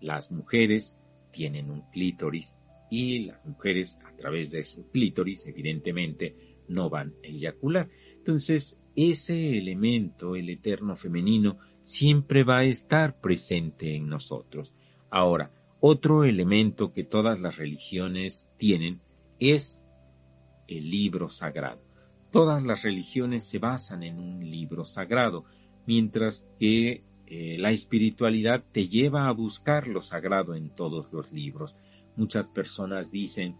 Las 0.00 0.30
mujeres 0.30 0.94
tienen 1.36 1.70
un 1.70 1.82
clítoris 1.90 2.58
y 2.90 3.26
las 3.26 3.44
mujeres 3.44 3.98
a 4.06 4.16
través 4.16 4.52
de 4.52 4.64
su 4.64 4.88
clítoris 4.88 5.46
evidentemente 5.46 6.34
no 6.68 6.88
van 6.88 7.14
a 7.22 7.26
eyacular. 7.26 7.90
Entonces, 8.16 8.80
ese 8.94 9.58
elemento, 9.58 10.34
el 10.34 10.48
eterno 10.48 10.96
femenino, 10.96 11.58
siempre 11.82 12.42
va 12.42 12.58
a 12.58 12.64
estar 12.64 13.20
presente 13.20 13.94
en 13.94 14.08
nosotros. 14.08 14.72
Ahora, 15.10 15.52
otro 15.80 16.24
elemento 16.24 16.90
que 16.90 17.04
todas 17.04 17.40
las 17.40 17.58
religiones 17.58 18.48
tienen 18.56 19.00
es 19.38 19.86
el 20.66 20.90
libro 20.90 21.28
sagrado. 21.28 21.82
Todas 22.32 22.62
las 22.62 22.82
religiones 22.82 23.44
se 23.44 23.58
basan 23.58 24.02
en 24.02 24.18
un 24.18 24.50
libro 24.50 24.86
sagrado, 24.86 25.44
mientras 25.86 26.48
que 26.58 27.04
eh, 27.26 27.56
la 27.58 27.70
espiritualidad 27.70 28.64
te 28.70 28.88
lleva 28.88 29.26
a 29.26 29.32
buscar 29.32 29.88
lo 29.88 30.02
sagrado 30.02 30.54
en 30.54 30.70
todos 30.70 31.12
los 31.12 31.32
libros. 31.32 31.76
Muchas 32.16 32.48
personas 32.48 33.10
dicen, 33.10 33.56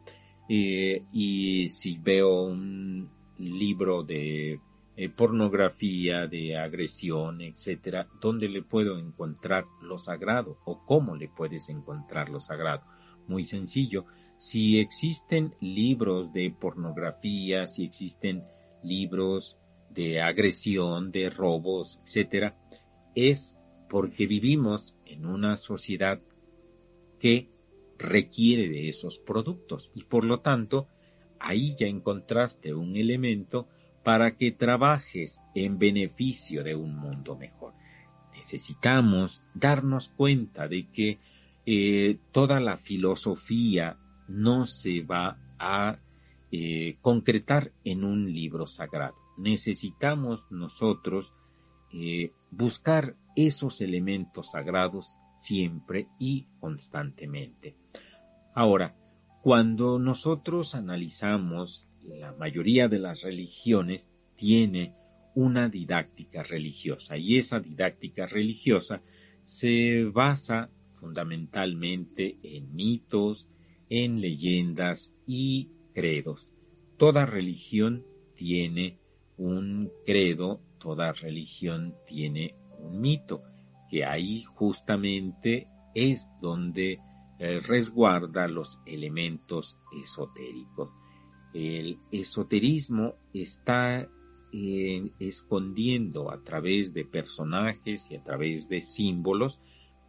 eh, 0.49 1.03
y 1.12 1.69
si 1.71 1.99
veo 1.99 2.45
un 2.45 3.11
libro 3.39 4.03
de 4.05 4.61
eh, 4.97 5.09
pornografía, 5.09 6.27
de 6.27 6.57
agresión, 6.57 7.41
etcétera, 7.41 8.09
¿dónde 8.21 8.49
le 8.49 8.62
puedo 8.62 8.99
encontrar 8.99 9.67
lo 9.83 9.99
sagrado? 9.99 10.59
¿O 10.64 10.85
cómo 10.87 11.17
le 11.17 11.29
puedes 11.29 11.69
encontrar 11.69 12.29
lo 12.29 12.41
sagrado? 12.41 12.85
Muy 13.27 13.45
sencillo. 13.45 14.07
Si 14.39 14.79
existen 14.79 15.55
libros 15.61 16.33
de 16.33 16.51
pornografía, 16.51 17.67
si 17.67 17.85
existen 17.85 18.45
libros 18.83 19.59
de 19.91 20.21
agresión, 20.21 21.11
de 21.11 21.31
robos, 21.31 22.01
etcétera, 22.05 22.57
es 23.17 23.57
porque 23.89 24.29
vivimos 24.29 24.95
en 25.05 25.27
una 25.27 25.57
sociedad 25.57 26.21
que 27.19 27.51
requiere 27.99 28.69
de 28.69 28.89
esos 28.89 29.19
productos 29.19 29.91
y 29.95 30.05
por 30.05 30.25
lo 30.25 30.41
tanto 30.41 30.87
ahí 31.41 31.75
ya 31.79 31.87
encontraste 31.87 32.75
un 32.75 32.97
elemento 32.97 33.69
para 34.05 34.37
que 34.37 34.53
trabajes 34.53 35.41
en 35.55 35.79
beneficio 35.79 36.62
de 36.62 36.77
un 36.77 36.97
mundo 36.97 37.37
mejor. 37.37 37.73
Necesitamos 38.37 39.43
darnos 39.55 40.11
cuenta 40.11 40.69
de 40.69 40.89
que 40.91 41.19
eh, 41.64 42.19
toda 42.31 42.61
la 42.61 42.77
filosofía 42.77 43.99
no 44.29 44.67
se 44.67 45.01
va 45.01 45.39
a 45.59 45.99
eh, 46.53 46.99
concretar 47.01 47.73
en 47.83 48.05
un 48.05 48.33
libro 48.33 48.67
sagrado. 48.67 49.17
Necesitamos 49.39 50.47
nosotros 50.51 51.33
eh, 51.93 52.33
buscar 52.57 53.17
esos 53.35 53.81
elementos 53.81 54.53
sagrados 54.53 55.19
siempre 55.37 56.09
y 56.19 56.47
constantemente. 56.59 57.77
Ahora, 58.55 58.97
cuando 59.43 59.99
nosotros 59.99 60.75
analizamos 60.75 61.87
la 62.03 62.33
mayoría 62.33 62.89
de 62.89 62.99
las 62.99 63.23
religiones 63.23 64.13
tiene 64.37 64.95
una 65.35 65.69
didáctica 65.69 66.43
religiosa 66.43 67.19
y 67.19 67.37
esa 67.37 67.61
didáctica 67.61 68.27
religiosa 68.27 69.03
se 69.45 70.05
basa 70.05 70.71
fundamentalmente 70.99 72.39
en 72.43 72.75
mitos, 72.75 73.49
en 73.91 74.21
leyendas 74.21 75.13
y 75.27 75.69
credos. 75.93 76.51
Toda 76.97 77.27
religión 77.27 78.05
tiene 78.35 78.99
un 79.37 79.93
credo, 80.05 80.61
toda 80.79 81.12
religión 81.12 81.95
tiene 82.07 82.55
un 82.79 83.01
mito, 83.01 83.43
que 83.91 84.05
ahí 84.05 84.45
justamente 84.45 85.68
es 85.95 86.29
donde 86.41 87.01
eh, 87.39 87.61
resguarda 87.61 88.49
los 88.49 88.81
elementos 88.87 89.79
esotéricos. 90.03 90.91
El 91.55 91.99
esoterismo 92.11 93.14
está 93.33 94.09
eh, 94.53 95.11
escondiendo 95.18 96.31
a 96.31 96.43
través 96.43 96.93
de 96.93 97.05
personajes 97.05 98.11
y 98.11 98.16
a 98.16 98.22
través 98.22 98.68
de 98.68 98.81
símbolos, 98.81 99.61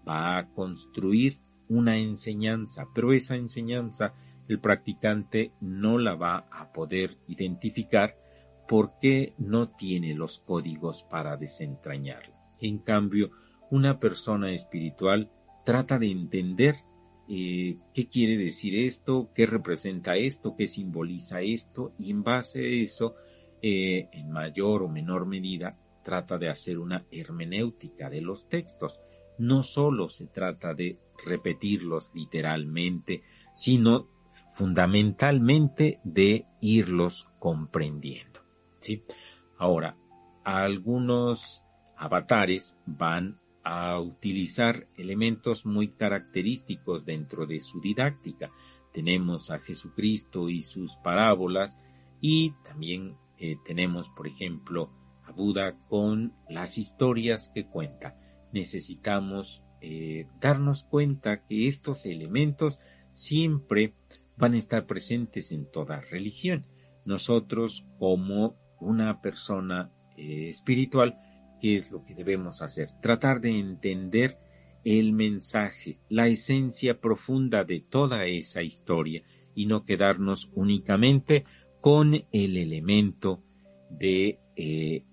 va 0.07 0.37
a 0.37 0.49
construir 0.53 1.39
una 1.69 1.97
enseñanza, 1.97 2.87
pero 2.93 3.11
esa 3.11 3.35
enseñanza 3.35 4.13
el 4.47 4.59
practicante 4.59 5.51
no 5.59 5.97
la 5.97 6.15
va 6.15 6.47
a 6.51 6.71
poder 6.71 7.17
identificar 7.27 8.15
porque 8.67 9.33
no 9.37 9.69
tiene 9.69 10.13
los 10.13 10.39
códigos 10.39 11.03
para 11.03 11.37
desentrañarla. 11.37 12.35
En 12.59 12.79
cambio, 12.79 13.31
una 13.69 13.99
persona 13.99 14.51
espiritual 14.51 15.31
trata 15.63 15.99
de 15.99 16.11
entender 16.11 16.75
eh, 17.29 17.77
qué 17.93 18.07
quiere 18.07 18.37
decir 18.37 18.75
esto, 18.75 19.29
qué 19.33 19.45
representa 19.45 20.15
esto, 20.15 20.55
qué 20.55 20.67
simboliza 20.67 21.41
esto, 21.41 21.93
y 21.99 22.11
en 22.11 22.23
base 22.23 22.59
a 22.59 22.85
eso, 22.85 23.15
eh, 23.61 24.07
en 24.13 24.31
mayor 24.31 24.83
o 24.83 24.87
menor 24.87 25.25
medida, 25.25 25.77
trata 26.03 26.37
de 26.37 26.49
hacer 26.49 26.79
una 26.79 27.05
hermenéutica 27.11 28.09
de 28.09 28.21
los 28.21 28.47
textos. 28.47 29.01
No 29.37 29.63
solo 29.63 30.07
se 30.07 30.27
trata 30.27 30.73
de 30.73 30.99
repetirlos 31.25 32.11
literalmente, 32.15 33.23
sino 33.55 34.07
fundamentalmente 34.53 35.99
de 36.03 36.45
irlos 36.61 37.27
comprendiendo. 37.39 38.36
Ahora, 39.57 39.97
algunos 40.43 41.63
avatares 41.97 42.77
van 42.85 43.39
a 43.63 43.99
utilizar 43.99 44.87
elementos 44.95 45.65
muy 45.65 45.89
característicos 45.89 47.05
dentro 47.05 47.45
de 47.45 47.59
su 47.59 47.81
didáctica. 47.81 48.51
Tenemos 48.93 49.51
a 49.51 49.59
Jesucristo 49.59 50.49
y 50.49 50.61
sus 50.61 50.95
parábolas 50.97 51.77
y 52.21 52.53
también 52.63 53.17
eh, 53.37 53.57
tenemos, 53.65 54.09
por 54.09 54.27
ejemplo, 54.27 54.89
a 55.25 55.31
Buda 55.31 55.77
con 55.89 56.33
las 56.49 56.77
historias 56.77 57.51
que 57.53 57.67
cuenta. 57.67 58.15
Necesitamos 58.53 59.61
eh, 59.81 60.27
darnos 60.39 60.83
cuenta 60.83 61.45
que 61.45 61.67
estos 61.67 62.05
elementos 62.05 62.79
siempre 63.11 63.93
van 64.37 64.53
a 64.53 64.57
estar 64.57 64.85
presentes 64.85 65.51
en 65.51 65.69
toda 65.69 65.99
religión. 65.99 66.65
Nosotros 67.05 67.85
como 67.99 68.55
una 68.79 69.21
persona 69.21 69.91
eh, 70.15 70.49
espiritual 70.49 71.17
¿Qué 71.59 71.75
es 71.77 71.91
lo 71.91 72.03
que 72.05 72.13
debemos 72.13 72.61
hacer? 72.61 72.91
Tratar 73.01 73.41
de 73.41 73.49
entender 73.49 74.37
el 74.83 75.11
mensaje, 75.11 75.99
la 76.09 76.27
esencia 76.27 76.99
profunda 76.99 77.63
de 77.63 77.81
toda 77.81 78.25
esa 78.25 78.61
historia 78.61 79.23
y 79.55 79.65
no 79.65 79.83
quedarnos 79.83 80.51
únicamente 80.53 81.45
con 81.81 82.13
el 82.31 82.57
elemento 82.57 83.43
de 83.89 84.39
eh, 84.55 85.03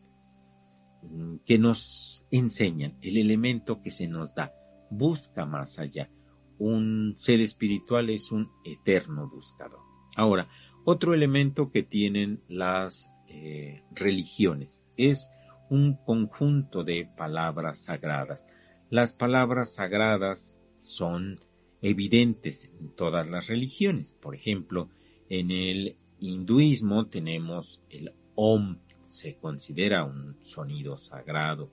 que 1.46 1.58
nos 1.58 2.26
enseñan, 2.30 2.98
el 3.00 3.16
elemento 3.16 3.80
que 3.80 3.90
se 3.90 4.06
nos 4.06 4.34
da. 4.34 4.52
Busca 4.90 5.46
más 5.46 5.78
allá. 5.78 6.10
Un 6.58 7.14
ser 7.16 7.40
espiritual 7.40 8.10
es 8.10 8.30
un 8.30 8.50
eterno 8.64 9.28
buscador. 9.28 9.80
Ahora, 10.14 10.48
otro 10.84 11.14
elemento 11.14 11.70
que 11.70 11.82
tienen 11.82 12.42
las 12.48 13.08
eh, 13.34 13.82
religiones 13.90 14.84
es 14.96 15.28
un 15.68 15.94
conjunto 15.96 16.84
de 16.84 17.06
palabras 17.16 17.80
sagradas. 17.80 18.46
Las 18.90 19.12
palabras 19.12 19.74
sagradas 19.74 20.62
son 20.76 21.40
evidentes 21.82 22.70
en 22.78 22.90
todas 22.94 23.28
las 23.28 23.48
religiones. 23.48 24.12
Por 24.12 24.34
ejemplo, 24.34 24.88
en 25.28 25.50
el 25.50 25.96
hinduismo 26.20 27.06
tenemos 27.08 27.82
el 27.90 28.12
Om, 28.36 28.78
se 29.02 29.36
considera 29.36 30.04
un 30.04 30.36
sonido 30.42 30.96
sagrado. 30.96 31.70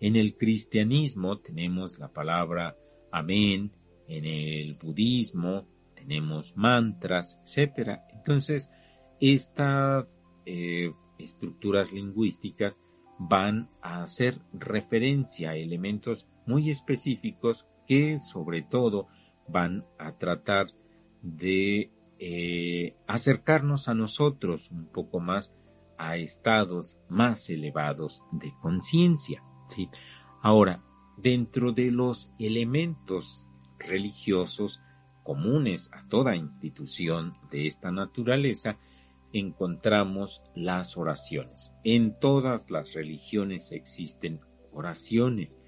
En 0.00 0.16
el 0.16 0.36
cristianismo 0.36 1.38
tenemos 1.38 1.98
la 1.98 2.08
palabra 2.08 2.76
Amén. 3.10 3.72
En 4.06 4.24
el 4.24 4.74
budismo 4.74 5.66
tenemos 5.94 6.56
mantras, 6.56 7.38
etc. 7.44 8.00
Entonces, 8.12 8.70
estas 9.20 10.06
eh, 10.46 10.92
estructuras 11.18 11.92
lingüísticas 11.92 12.74
van 13.18 13.68
a 13.82 14.02
hacer 14.02 14.40
referencia 14.52 15.50
a 15.50 15.56
elementos 15.56 16.26
muy 16.46 16.70
específicos 16.70 17.68
que 17.86 18.18
sobre 18.18 18.62
todo 18.62 19.08
van 19.46 19.84
a 19.98 20.12
tratar 20.16 20.68
de 21.22 21.90
eh, 22.18 22.96
acercarnos 23.06 23.88
a 23.88 23.94
nosotros 23.94 24.70
un 24.70 24.86
poco 24.86 25.20
más 25.20 25.54
a 25.98 26.16
estados 26.16 26.98
más 27.08 27.50
elevados 27.50 28.22
de 28.32 28.54
conciencia. 28.62 29.42
¿sí? 29.68 29.90
Ahora, 30.40 30.82
dentro 31.18 31.72
de 31.72 31.90
los 31.90 32.32
elementos 32.38 33.46
religiosos 33.78 34.80
comunes 35.22 35.90
a 35.92 36.06
toda 36.08 36.36
institución 36.36 37.36
de 37.50 37.66
esta 37.66 37.92
naturaleza, 37.92 38.78
encontramos 39.32 40.42
las 40.54 40.96
oraciones. 40.96 41.72
En 41.84 42.18
todas 42.18 42.70
las 42.70 42.94
religiones 42.94 43.72
existen 43.72 44.40
oraciones. 44.72 45.60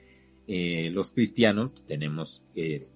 Eh, 0.46 0.90
los 0.90 1.12
cristianos 1.12 1.84
tenemos 1.86 2.44
eh, 2.54 2.88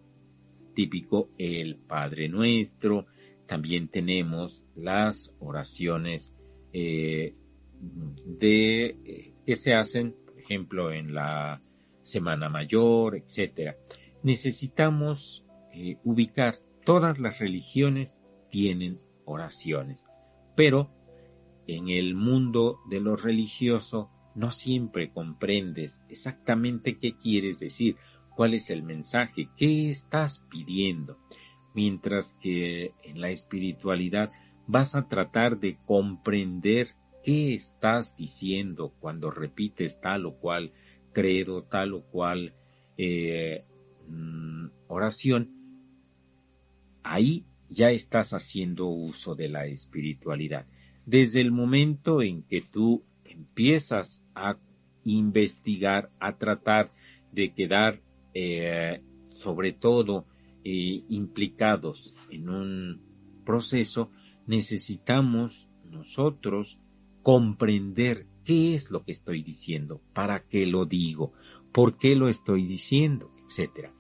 típico 0.75 1.31
el 1.39 1.77
Padre 1.77 2.29
Nuestro, 2.29 3.07
también 3.47 3.89
tenemos 3.89 4.64
las 4.75 5.37
oraciones 5.39 6.35
eh, 6.73 7.35
de 8.25 9.35
que 9.47 9.57
se 9.57 9.75
hacen, 9.75 10.17
por 10.25 10.39
ejemplo, 10.41 10.93
en 10.93 11.14
la 11.14 11.62
Semana 12.03 12.49
Mayor, 12.49 13.17
etcétera. 13.17 13.77
Necesitamos 14.23 15.45
ubicar 16.05 16.57
todas 16.85 17.19
las 17.19 17.39
religiones 17.39 18.23
tienen 18.51 18.99
oraciones 19.25 20.09
pero 20.57 20.91
en 21.69 21.89
el 21.89 22.15
mundo 22.15 22.81
de 22.89 23.01
lo 23.01 23.15
religioso 23.15 24.11
no 24.35 24.51
siempre 24.51 25.13
comprendes 25.13 26.03
exactamente 26.09 26.99
qué 26.99 27.17
quieres 27.17 27.61
decir, 27.61 27.97
cuál 28.35 28.55
es 28.55 28.71
el 28.71 28.83
mensaje, 28.83 29.49
qué 29.57 29.91
estás 29.91 30.45
pidiendo, 30.51 31.19
mientras 31.75 32.35
que 32.35 32.93
en 33.03 33.21
la 33.21 33.31
espiritualidad 33.31 34.33
vas 34.67 34.95
a 34.95 35.09
tratar 35.09 35.59
de 35.59 35.79
comprender 35.87 36.97
qué 37.25 37.55
estás 37.55 38.15
diciendo 38.17 38.95
cuando 39.01 39.31
repites 39.31 40.01
tal 40.01 40.27
o 40.27 40.37
cual 40.37 40.73
credo, 41.13 41.65
tal 41.65 41.95
o 41.95 42.03
cual 42.03 42.55
eh, 42.99 43.65
mm, 44.07 44.67
oración. 44.89 45.51
Ahí 47.03 47.47
ya 47.69 47.91
estás 47.91 48.33
haciendo 48.33 48.87
uso 48.87 49.35
de 49.35 49.49
la 49.49 49.67
espiritualidad. 49.67 50.67
Desde 51.05 51.41
el 51.41 51.53
momento 51.53 52.23
en 52.23 52.43
que 52.43 52.61
tú 52.62 53.05
empiezas 53.25 54.25
a 54.35 54.59
investigar, 55.05 56.11
a 56.19 56.37
tratar 56.37 56.93
de 57.33 57.53
quedar 57.53 58.01
eh, 58.35 59.03
sobre 59.33 59.73
todo 59.73 60.27
eh, 60.64 61.05
implicados 61.09 62.14
en 62.31 62.49
un 62.49 63.01
proceso, 63.45 64.11
necesitamos 64.47 65.69
nosotros 65.85 66.79
comprender 67.23 68.27
qué 68.45 68.75
es 68.75 68.91
lo 68.91 69.05
que 69.05 69.12
estoy 69.12 69.43
diciendo, 69.43 70.01
para 70.12 70.45
qué 70.45 70.67
lo 70.67 70.87
digo, 70.87 71.33
por 71.73 71.99
qué 71.99 72.17
lo 72.17 72.29
estoy 72.29 72.67
diciendo, 72.67 73.33
etc. 73.45 73.91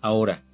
Ahora, 0.00 0.44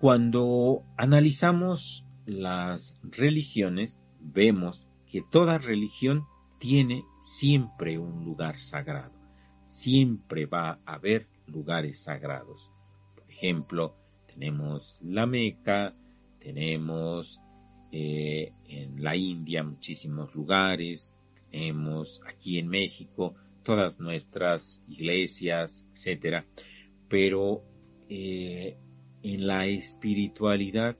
cuando 0.00 0.82
analizamos 0.96 2.06
las 2.24 2.98
religiones, 3.02 4.00
vemos 4.18 4.88
que 5.06 5.22
toda 5.30 5.58
religión 5.58 6.24
tiene 6.58 7.04
siempre 7.20 7.98
un 7.98 8.24
lugar 8.24 8.60
sagrado. 8.60 9.12
Siempre 9.66 10.46
va 10.46 10.80
a 10.86 10.94
haber 10.94 11.28
lugares 11.46 12.02
sagrados. 12.02 12.70
Por 13.14 13.30
ejemplo, 13.30 13.94
tenemos 14.26 15.02
la 15.02 15.26
Meca, 15.26 15.94
tenemos 16.38 17.38
eh, 17.92 18.54
en 18.68 19.04
la 19.04 19.16
India 19.16 19.62
muchísimos 19.62 20.34
lugares, 20.34 21.12
tenemos 21.50 22.22
aquí 22.26 22.58
en 22.58 22.68
México 22.68 23.34
todas 23.62 24.00
nuestras 24.00 24.82
iglesias, 24.88 25.86
etcétera. 25.92 26.46
pero 27.06 27.64
eh, 28.08 28.78
en 29.22 29.46
la 29.46 29.66
espiritualidad 29.66 30.96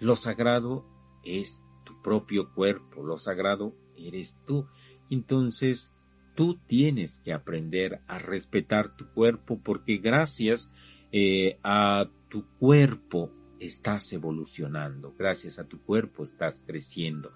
lo 0.00 0.16
sagrado 0.16 0.86
es 1.24 1.62
tu 1.84 2.00
propio 2.02 2.52
cuerpo, 2.54 3.02
lo 3.02 3.18
sagrado 3.18 3.74
eres 3.96 4.38
tú. 4.46 4.66
Entonces, 5.10 5.92
tú 6.36 6.58
tienes 6.66 7.18
que 7.18 7.32
aprender 7.32 8.00
a 8.06 8.18
respetar 8.18 8.94
tu 8.96 9.12
cuerpo 9.12 9.60
porque 9.62 9.98
gracias 9.98 10.70
eh, 11.10 11.58
a 11.64 12.08
tu 12.28 12.46
cuerpo 12.58 13.32
estás 13.58 14.12
evolucionando, 14.12 15.14
gracias 15.18 15.58
a 15.58 15.66
tu 15.66 15.82
cuerpo 15.82 16.22
estás 16.22 16.62
creciendo. 16.64 17.32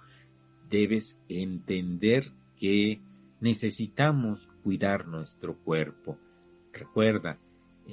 Debes 0.69 1.19
entender 1.29 2.33
que 2.57 3.03
necesitamos 3.41 4.49
cuidar 4.63 5.09
nuestro 5.09 5.59
cuerpo. 5.59 6.19
Recuerda, 6.73 7.41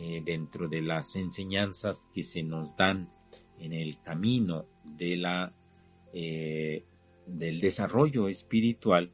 eh, 0.01 0.21
dentro 0.23 0.69
de 0.69 0.81
las 0.81 1.17
enseñanzas 1.17 2.07
que 2.13 2.23
se 2.23 2.41
nos 2.41 2.73
dan 2.77 3.09
en 3.57 3.73
el 3.73 3.99
camino 4.01 4.65
de 4.85 5.17
la, 5.17 5.53
eh, 6.13 6.85
del 7.27 7.59
desarrollo 7.59 8.29
espiritual, 8.29 9.11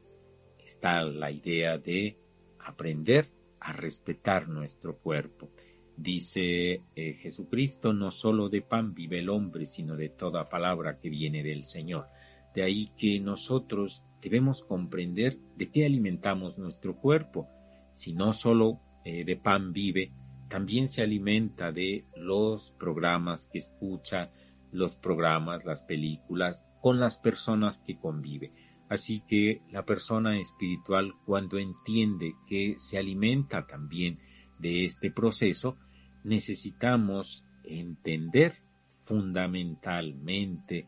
está 0.64 1.02
la 1.02 1.32
idea 1.32 1.76
de 1.76 2.16
aprender 2.60 3.28
a 3.58 3.72
respetar 3.72 4.48
nuestro 4.48 4.96
cuerpo. 4.98 5.50
Dice 5.96 6.82
eh, 6.94 7.14
Jesucristo, 7.14 7.92
no 7.92 8.12
solo 8.12 8.48
de 8.48 8.62
pan 8.62 8.94
vive 8.94 9.18
el 9.18 9.28
hombre, 9.28 9.66
sino 9.66 9.96
de 9.96 10.10
toda 10.10 10.48
palabra 10.48 11.00
que 11.00 11.10
viene 11.10 11.42
del 11.42 11.64
Señor. 11.64 12.06
De 12.54 12.62
ahí 12.62 12.92
que 12.96 13.18
nosotros 13.18 14.04
debemos 14.22 14.62
comprender 14.62 15.36
de 15.56 15.68
qué 15.68 15.84
alimentamos 15.84 16.58
nuestro 16.58 16.94
cuerpo. 16.94 17.48
Si 17.90 18.12
no 18.12 18.32
solo 18.32 18.80
de 19.04 19.36
pan 19.36 19.72
vive, 19.72 20.10
también 20.48 20.88
se 20.88 21.02
alimenta 21.02 21.72
de 21.72 22.04
los 22.16 22.70
programas 22.78 23.48
que 23.52 23.58
escucha, 23.58 24.30
los 24.72 24.96
programas, 24.96 25.64
las 25.64 25.82
películas, 25.82 26.64
con 26.80 27.00
las 27.00 27.18
personas 27.18 27.80
que 27.80 27.98
convive. 27.98 28.52
Así 28.88 29.22
que 29.26 29.62
la 29.70 29.84
persona 29.84 30.38
espiritual 30.38 31.14
cuando 31.24 31.58
entiende 31.58 32.34
que 32.46 32.74
se 32.78 32.98
alimenta 32.98 33.66
también 33.66 34.20
de 34.58 34.84
este 34.84 35.10
proceso, 35.10 35.76
necesitamos 36.22 37.44
entender 37.64 38.62
fundamentalmente 39.00 40.86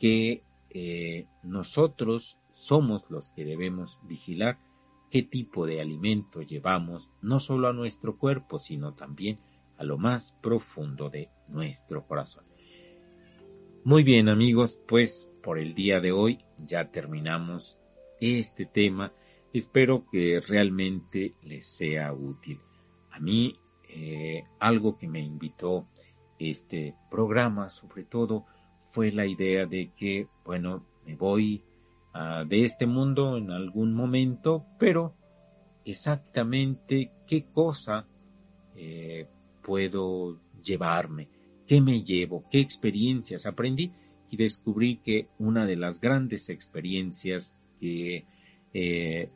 que 0.00 0.42
eh, 0.70 1.26
nosotros 1.42 2.38
somos 2.52 3.04
los 3.10 3.30
que 3.30 3.44
debemos 3.44 3.98
vigilar 4.02 4.58
qué 5.10 5.22
tipo 5.22 5.66
de 5.66 5.80
alimento 5.80 6.42
llevamos 6.42 7.10
no 7.22 7.40
solo 7.40 7.68
a 7.68 7.72
nuestro 7.72 8.16
cuerpo, 8.16 8.58
sino 8.58 8.94
también 8.94 9.38
a 9.76 9.84
lo 9.84 9.98
más 9.98 10.32
profundo 10.42 11.10
de 11.10 11.30
nuestro 11.48 12.06
corazón. 12.06 12.44
Muy 13.84 14.02
bien 14.02 14.28
amigos, 14.28 14.80
pues 14.88 15.30
por 15.42 15.58
el 15.58 15.74
día 15.74 16.00
de 16.00 16.12
hoy 16.12 16.40
ya 16.58 16.90
terminamos 16.90 17.78
este 18.20 18.66
tema. 18.66 19.12
Espero 19.52 20.06
que 20.10 20.40
realmente 20.40 21.34
les 21.42 21.66
sea 21.66 22.12
útil. 22.12 22.60
A 23.10 23.20
mí 23.20 23.60
eh, 23.88 24.44
algo 24.58 24.98
que 24.98 25.08
me 25.08 25.20
invitó 25.20 25.86
este 26.38 26.94
programa 27.10 27.68
sobre 27.68 28.04
todo 28.04 28.44
fue 28.88 29.12
la 29.12 29.26
idea 29.26 29.66
de 29.66 29.92
que, 29.96 30.28
bueno, 30.44 30.84
me 31.04 31.14
voy 31.14 31.62
de 32.46 32.64
este 32.64 32.86
mundo 32.86 33.36
en 33.36 33.50
algún 33.50 33.94
momento, 33.94 34.64
pero 34.78 35.14
exactamente 35.84 37.12
qué 37.26 37.46
cosa 37.46 38.06
eh, 38.74 39.26
puedo 39.62 40.38
llevarme, 40.62 41.28
qué 41.66 41.80
me 41.80 42.02
llevo, 42.02 42.44
qué 42.50 42.60
experiencias 42.60 43.46
aprendí 43.46 43.92
y 44.30 44.36
descubrí 44.36 44.96
que 44.96 45.28
una 45.38 45.66
de 45.66 45.76
las 45.76 46.00
grandes 46.00 46.48
experiencias 46.48 47.56
que 47.78 48.24
eh, 48.72 49.30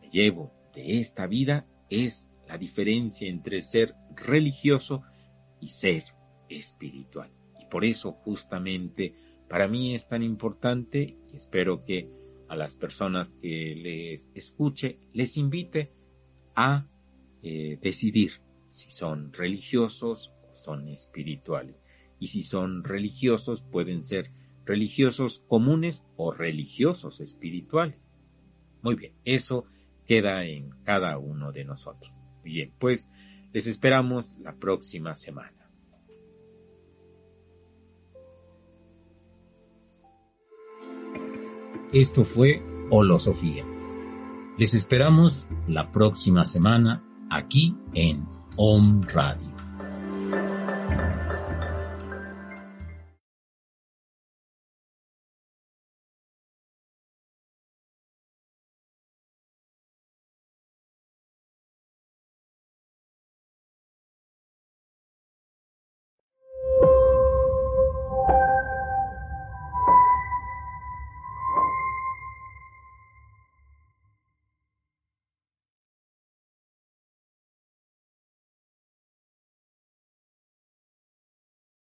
me 0.00 0.10
llevo 0.10 0.52
de 0.74 1.00
esta 1.00 1.26
vida 1.26 1.66
es 1.88 2.28
la 2.46 2.58
diferencia 2.58 3.28
entre 3.28 3.62
ser 3.62 3.94
religioso 4.14 5.02
y 5.60 5.68
ser 5.68 6.04
espiritual. 6.48 7.30
Y 7.60 7.66
por 7.66 7.84
eso 7.84 8.12
justamente 8.12 9.14
para 9.48 9.68
mí 9.68 9.94
es 9.94 10.06
tan 10.06 10.22
importante 10.22 11.16
y 11.32 11.36
espero 11.36 11.84
que 11.84 12.10
a 12.48 12.56
las 12.56 12.74
personas 12.74 13.34
que 13.34 13.74
les 13.76 14.30
escuche 14.34 14.98
les 15.12 15.36
invite 15.36 15.92
a 16.54 16.86
eh, 17.42 17.78
decidir 17.80 18.32
si 18.66 18.90
son 18.90 19.32
religiosos 19.32 20.32
o 20.42 20.54
son 20.62 20.88
espirituales. 20.88 21.84
Y 22.20 22.28
si 22.28 22.42
son 22.42 22.84
religiosos 22.84 23.62
pueden 23.62 24.02
ser 24.02 24.32
religiosos 24.64 25.42
comunes 25.48 26.04
o 26.16 26.32
religiosos 26.32 27.20
espirituales. 27.20 28.16
Muy 28.82 28.96
bien, 28.96 29.14
eso 29.24 29.64
queda 30.06 30.44
en 30.44 30.70
cada 30.84 31.18
uno 31.18 31.52
de 31.52 31.64
nosotros. 31.64 32.12
Bien, 32.42 32.72
pues 32.78 33.08
les 33.52 33.66
esperamos 33.66 34.36
la 34.38 34.54
próxima 34.56 35.14
semana. 35.16 35.57
Esto 41.92 42.24
fue 42.24 42.62
Holosofía. 42.90 43.64
Les 44.58 44.74
esperamos 44.74 45.48
la 45.66 45.90
próxima 45.90 46.44
semana 46.44 47.02
aquí 47.30 47.76
en 47.94 48.26
Om 48.56 49.02
Radio. 49.02 49.57